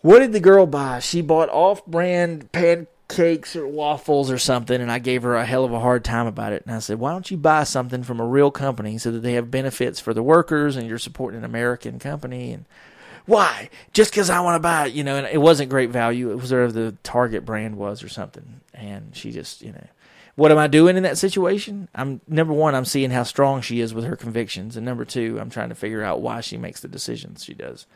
[0.00, 0.98] what did the girl buy?
[1.00, 2.52] She bought off-brand
[3.10, 6.26] pancakes or waffles or something, and I gave her a hell of a hard time
[6.26, 6.64] about it.
[6.66, 9.34] And I said, "Why don't you buy something from a real company so that they
[9.34, 12.64] have benefits for the workers and you're supporting an American company?" And
[13.26, 13.70] why?
[13.92, 16.30] Just because I want to buy it, you know, and it wasn't great value.
[16.30, 18.60] It was whatever the Target brand was or something.
[18.74, 19.86] And she just, you know,
[20.36, 21.88] what am I doing in that situation?
[21.94, 25.38] I'm number one, I'm seeing how strong she is with her convictions, and number two,
[25.40, 27.86] I'm trying to figure out why she makes the decisions she does.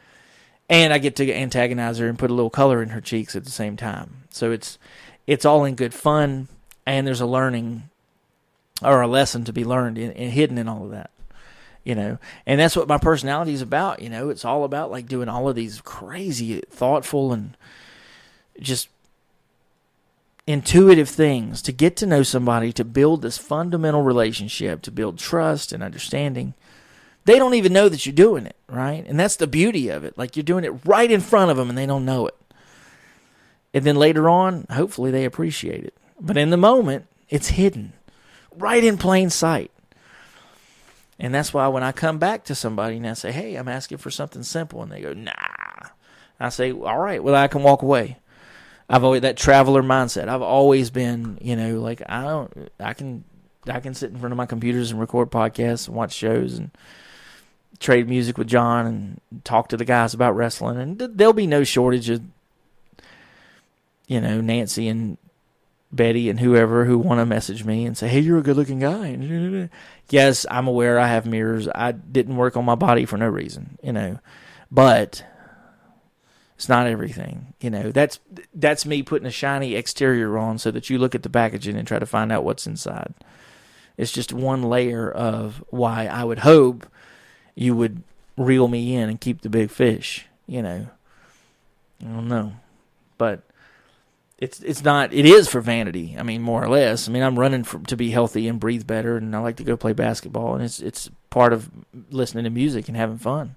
[0.69, 3.45] And I get to antagonize her and put a little color in her cheeks at
[3.45, 4.25] the same time.
[4.31, 4.79] So it's
[5.27, 6.49] it's all in good fun,
[6.87, 7.89] and there's a learning
[8.83, 11.11] or a lesson to be learned and hidden in all of that
[11.85, 12.18] you know?
[12.47, 14.31] And that's what my personality is about you know?
[14.31, 17.57] It's all about like doing all of these crazy thoughtful and
[18.59, 18.89] just
[20.47, 25.72] intuitive things to get to know somebody to build this fundamental relationship to build trust
[25.72, 26.55] and understanding.
[27.25, 29.05] They don't even know that you're doing it right?
[29.07, 30.18] And that's the beauty of it.
[30.18, 32.35] Like you're doing it right in front of them and they don't know it
[33.75, 37.93] and then later on hopefully they appreciate it but in the moment it's hidden
[38.57, 39.70] right in plain sight
[41.18, 43.99] and that's why when I come back to somebody and I say, "Hey, I'm asking
[43.99, 45.33] for something simple," and they go, "Nah,"
[46.41, 48.18] I say, "All right, well, I can walk away."
[48.89, 50.29] I've always that traveler mindset.
[50.29, 53.25] I've always been, you know, like I don't, I can,
[53.66, 56.70] I can sit in front of my computers and record podcasts and watch shows and
[57.79, 61.64] trade music with John and talk to the guys about wrestling, and there'll be no
[61.64, 62.22] shortage of,
[64.07, 65.18] you know, Nancy and
[65.92, 69.68] Betty and whoever who want to message me and say, "Hey, you're a good-looking guy."
[70.11, 71.68] yes, I'm aware I have mirrors.
[71.74, 74.18] I didn't work on my body for no reason, you know,
[74.70, 75.24] but
[76.57, 77.55] it's not everything.
[77.61, 78.18] You know, that's
[78.55, 81.86] that's me putting a shiny exterior on so that you look at the packaging and
[81.86, 83.14] try to find out what's inside.
[83.96, 86.86] It's just one layer of why I would hope
[87.55, 88.02] you would
[88.36, 90.26] reel me in and keep the big fish.
[90.46, 90.88] You know,
[92.02, 92.55] I don't know,
[93.16, 93.42] but
[94.39, 96.16] it's it's not it is for vanity.
[96.18, 97.09] I mean, more or less.
[97.09, 99.64] I mean, I'm running for, to be healthy and breathe better, and I like to
[99.64, 101.70] go play basketball, and it's it's part of
[102.11, 103.57] listening to music and having fun.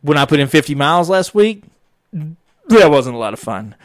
[0.00, 1.62] When I put in 50 miles last week,
[2.12, 3.76] that wasn't a lot of fun.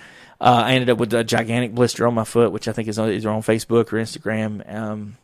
[0.41, 2.97] Uh, I ended up with a gigantic blister on my foot, which I think is
[2.97, 4.71] on, either on Facebook or Instagram.
[4.71, 5.17] Um,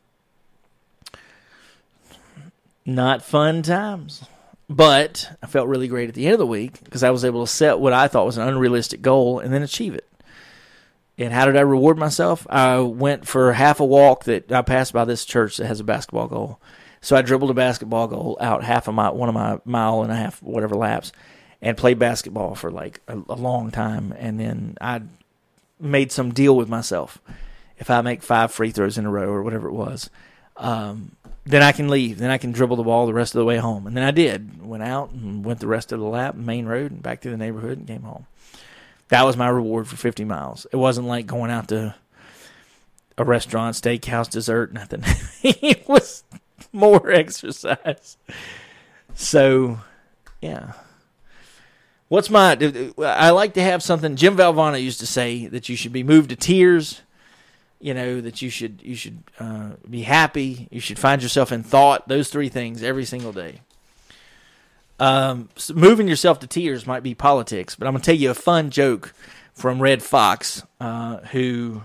[2.85, 4.23] not fun times.
[4.73, 7.45] But I felt really great at the end of the week because I was able
[7.45, 10.09] to set what I thought was an unrealistic goal and then achieve it.
[11.15, 12.47] And how did I reward myself?
[12.49, 15.83] I went for half a walk that I passed by this church that has a
[15.83, 16.59] basketball goal.
[17.01, 20.11] So I dribbled a basketball goal out half of my one of my mile and
[20.11, 21.11] a half whatever laps,
[21.61, 24.11] and played basketball for like a, a long time.
[24.17, 25.03] And then I
[25.79, 27.21] made some deal with myself.
[27.77, 30.09] If I make five free throws in a row or whatever it was,
[30.57, 31.15] um,
[31.45, 32.19] then I can leave.
[32.19, 33.85] Then I can dribble the ball the rest of the way home.
[33.85, 34.65] And then I did.
[34.65, 37.37] Went out and went the rest of the lap, main road, and back to the
[37.37, 38.25] neighborhood and came home.
[39.09, 40.65] That was my reward for 50 miles.
[40.71, 41.95] It wasn't like going out to
[43.17, 45.03] a restaurant, steakhouse, dessert, nothing.
[45.43, 46.23] it was
[46.71, 48.17] more exercise.
[49.13, 49.79] So,
[50.41, 50.73] yeah.
[52.07, 52.57] What's my.
[52.99, 54.15] I like to have something.
[54.15, 57.01] Jim Valvano used to say that you should be moved to tears
[57.83, 61.61] you know that you should you should uh, be happy you should find yourself in
[61.63, 63.59] thought those three things every single day
[64.99, 68.35] Um, so moving yourself to tears might be politics, but I'm gonna tell you a
[68.35, 69.13] fun joke
[69.53, 71.83] from Redd Foxx, uh, who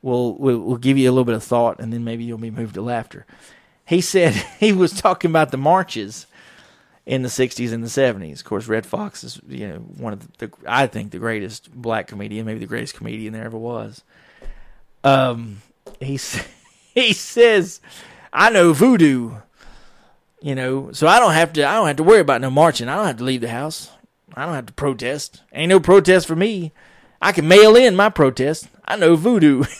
[0.00, 2.50] will, will will give you a little bit of thought, and then maybe you'll be
[2.50, 3.26] moved to laughter.
[3.84, 6.26] He said he was talking about the marches
[7.04, 8.38] in the 60s and the 70s.
[8.40, 12.06] Of course, Redd Foxx is you know one of the, I think the greatest black
[12.06, 14.02] comedian, maybe the greatest comedian there ever was.
[15.06, 15.62] Um,
[16.00, 16.18] he
[16.94, 17.80] he says,
[18.32, 19.36] "I know voodoo."
[20.42, 21.66] You know, so I don't have to.
[21.66, 22.88] I don't have to worry about no marching.
[22.88, 23.90] I don't have to leave the house.
[24.34, 25.42] I don't have to protest.
[25.52, 26.72] Ain't no protest for me.
[27.22, 28.68] I can mail in my protest.
[28.84, 29.64] I know voodoo.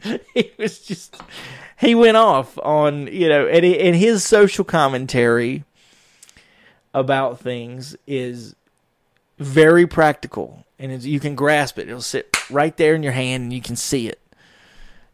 [0.34, 1.16] he was just
[1.78, 5.64] he went off on you know and, and his social commentary
[6.94, 8.54] about things is
[9.38, 11.88] very practical and you can grasp it.
[11.88, 14.20] It'll sit right there in your hand and you can see it.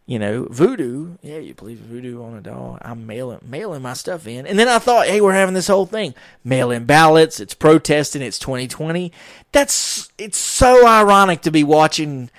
[0.07, 2.77] You know voodoo yeah you believe voodoo on a doll.
[2.83, 4.47] I'm mailing mailing my stuff in.
[4.47, 6.15] And then i thought hey we're having this whole thing.
[6.45, 9.11] Mailing ballots it's protesting it's 2020
[9.53, 12.31] that's it's so ironic to be watching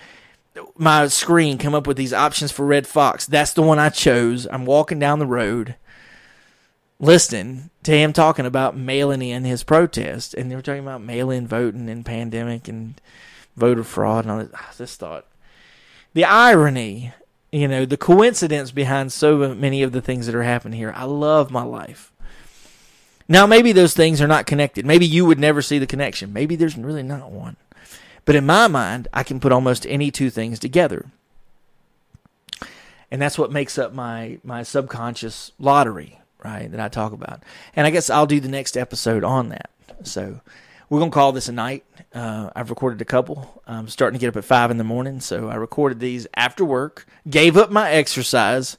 [0.78, 3.26] my screen come up with these options for Redd Foxx.
[3.26, 4.48] That's the one I chose.
[4.52, 5.76] I'm walking down the road
[7.00, 10.34] listening to him talking about mailing in his protest.
[10.34, 13.00] And they were talking about mail in voting and pandemic and
[13.56, 14.26] voter fraud.
[14.26, 14.50] And all this.
[14.54, 15.26] Ah, I just thought
[16.14, 17.14] the irony,
[17.52, 20.94] you know, the coincidence behind so many of the things that are happening here.
[20.96, 22.12] I love my life.
[23.28, 24.86] Now, maybe those things are not connected.
[24.86, 26.32] Maybe you would never see the connection.
[26.32, 27.58] Maybe there's really not one.
[28.24, 31.08] But in my mind, I can put almost any two things together.
[33.12, 36.72] And that's what makes up my my subconscious lottery, right?
[36.72, 37.44] That I talk about.
[37.76, 39.72] And I guess I'll do the next episode on that.
[40.04, 40.42] So
[40.90, 41.84] we're gonna call this a night.
[42.14, 43.62] Uh, I've recorded a couple.
[43.66, 46.64] I'm starting to get up at five in the morning, so I recorded these after
[46.64, 47.08] work.
[47.28, 48.78] Gave up my exercise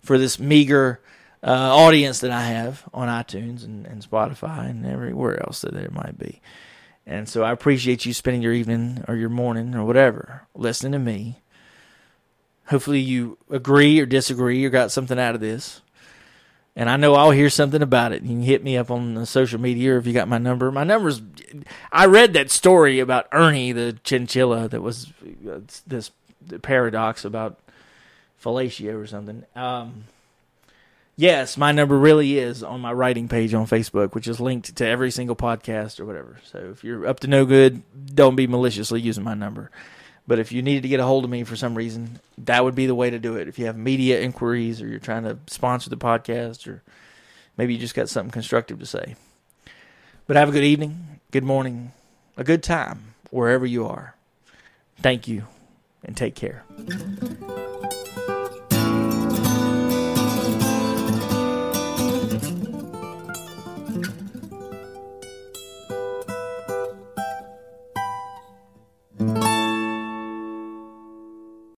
[0.00, 1.00] for this meager
[1.44, 5.90] uh, audience that I have on iTunes and, and Spotify and everywhere else that there
[5.92, 6.40] might be.
[7.06, 10.98] And so I appreciate you spending your evening or your morning or whatever listening to
[10.98, 11.42] me.
[12.68, 15.82] Hopefully you agree or disagree or got something out of this.
[16.76, 18.22] And I know I'll hear something about it.
[18.22, 20.72] You can hit me up on the social media or if you got my number.
[20.72, 21.22] My number's
[21.92, 25.12] I read that story about Ernie the chinchilla that was
[25.48, 26.10] uh, this
[26.62, 27.60] paradox about
[28.42, 29.44] fellatio or something.
[29.54, 30.04] Um,
[31.16, 34.86] Yes, my number really is on my writing page on Facebook, which is linked to
[34.86, 36.38] every single podcast or whatever.
[36.44, 39.70] So if you're up to no good, don't be maliciously using my number.
[40.26, 42.74] But if you needed to get a hold of me for some reason, that would
[42.74, 43.46] be the way to do it.
[43.46, 46.82] If you have media inquiries or you're trying to sponsor the podcast or
[47.58, 49.16] maybe you just got something constructive to say.
[50.26, 51.92] But have a good evening, good morning,
[52.36, 54.14] a good time wherever you are.
[55.00, 55.46] Thank you
[56.02, 56.64] and take care.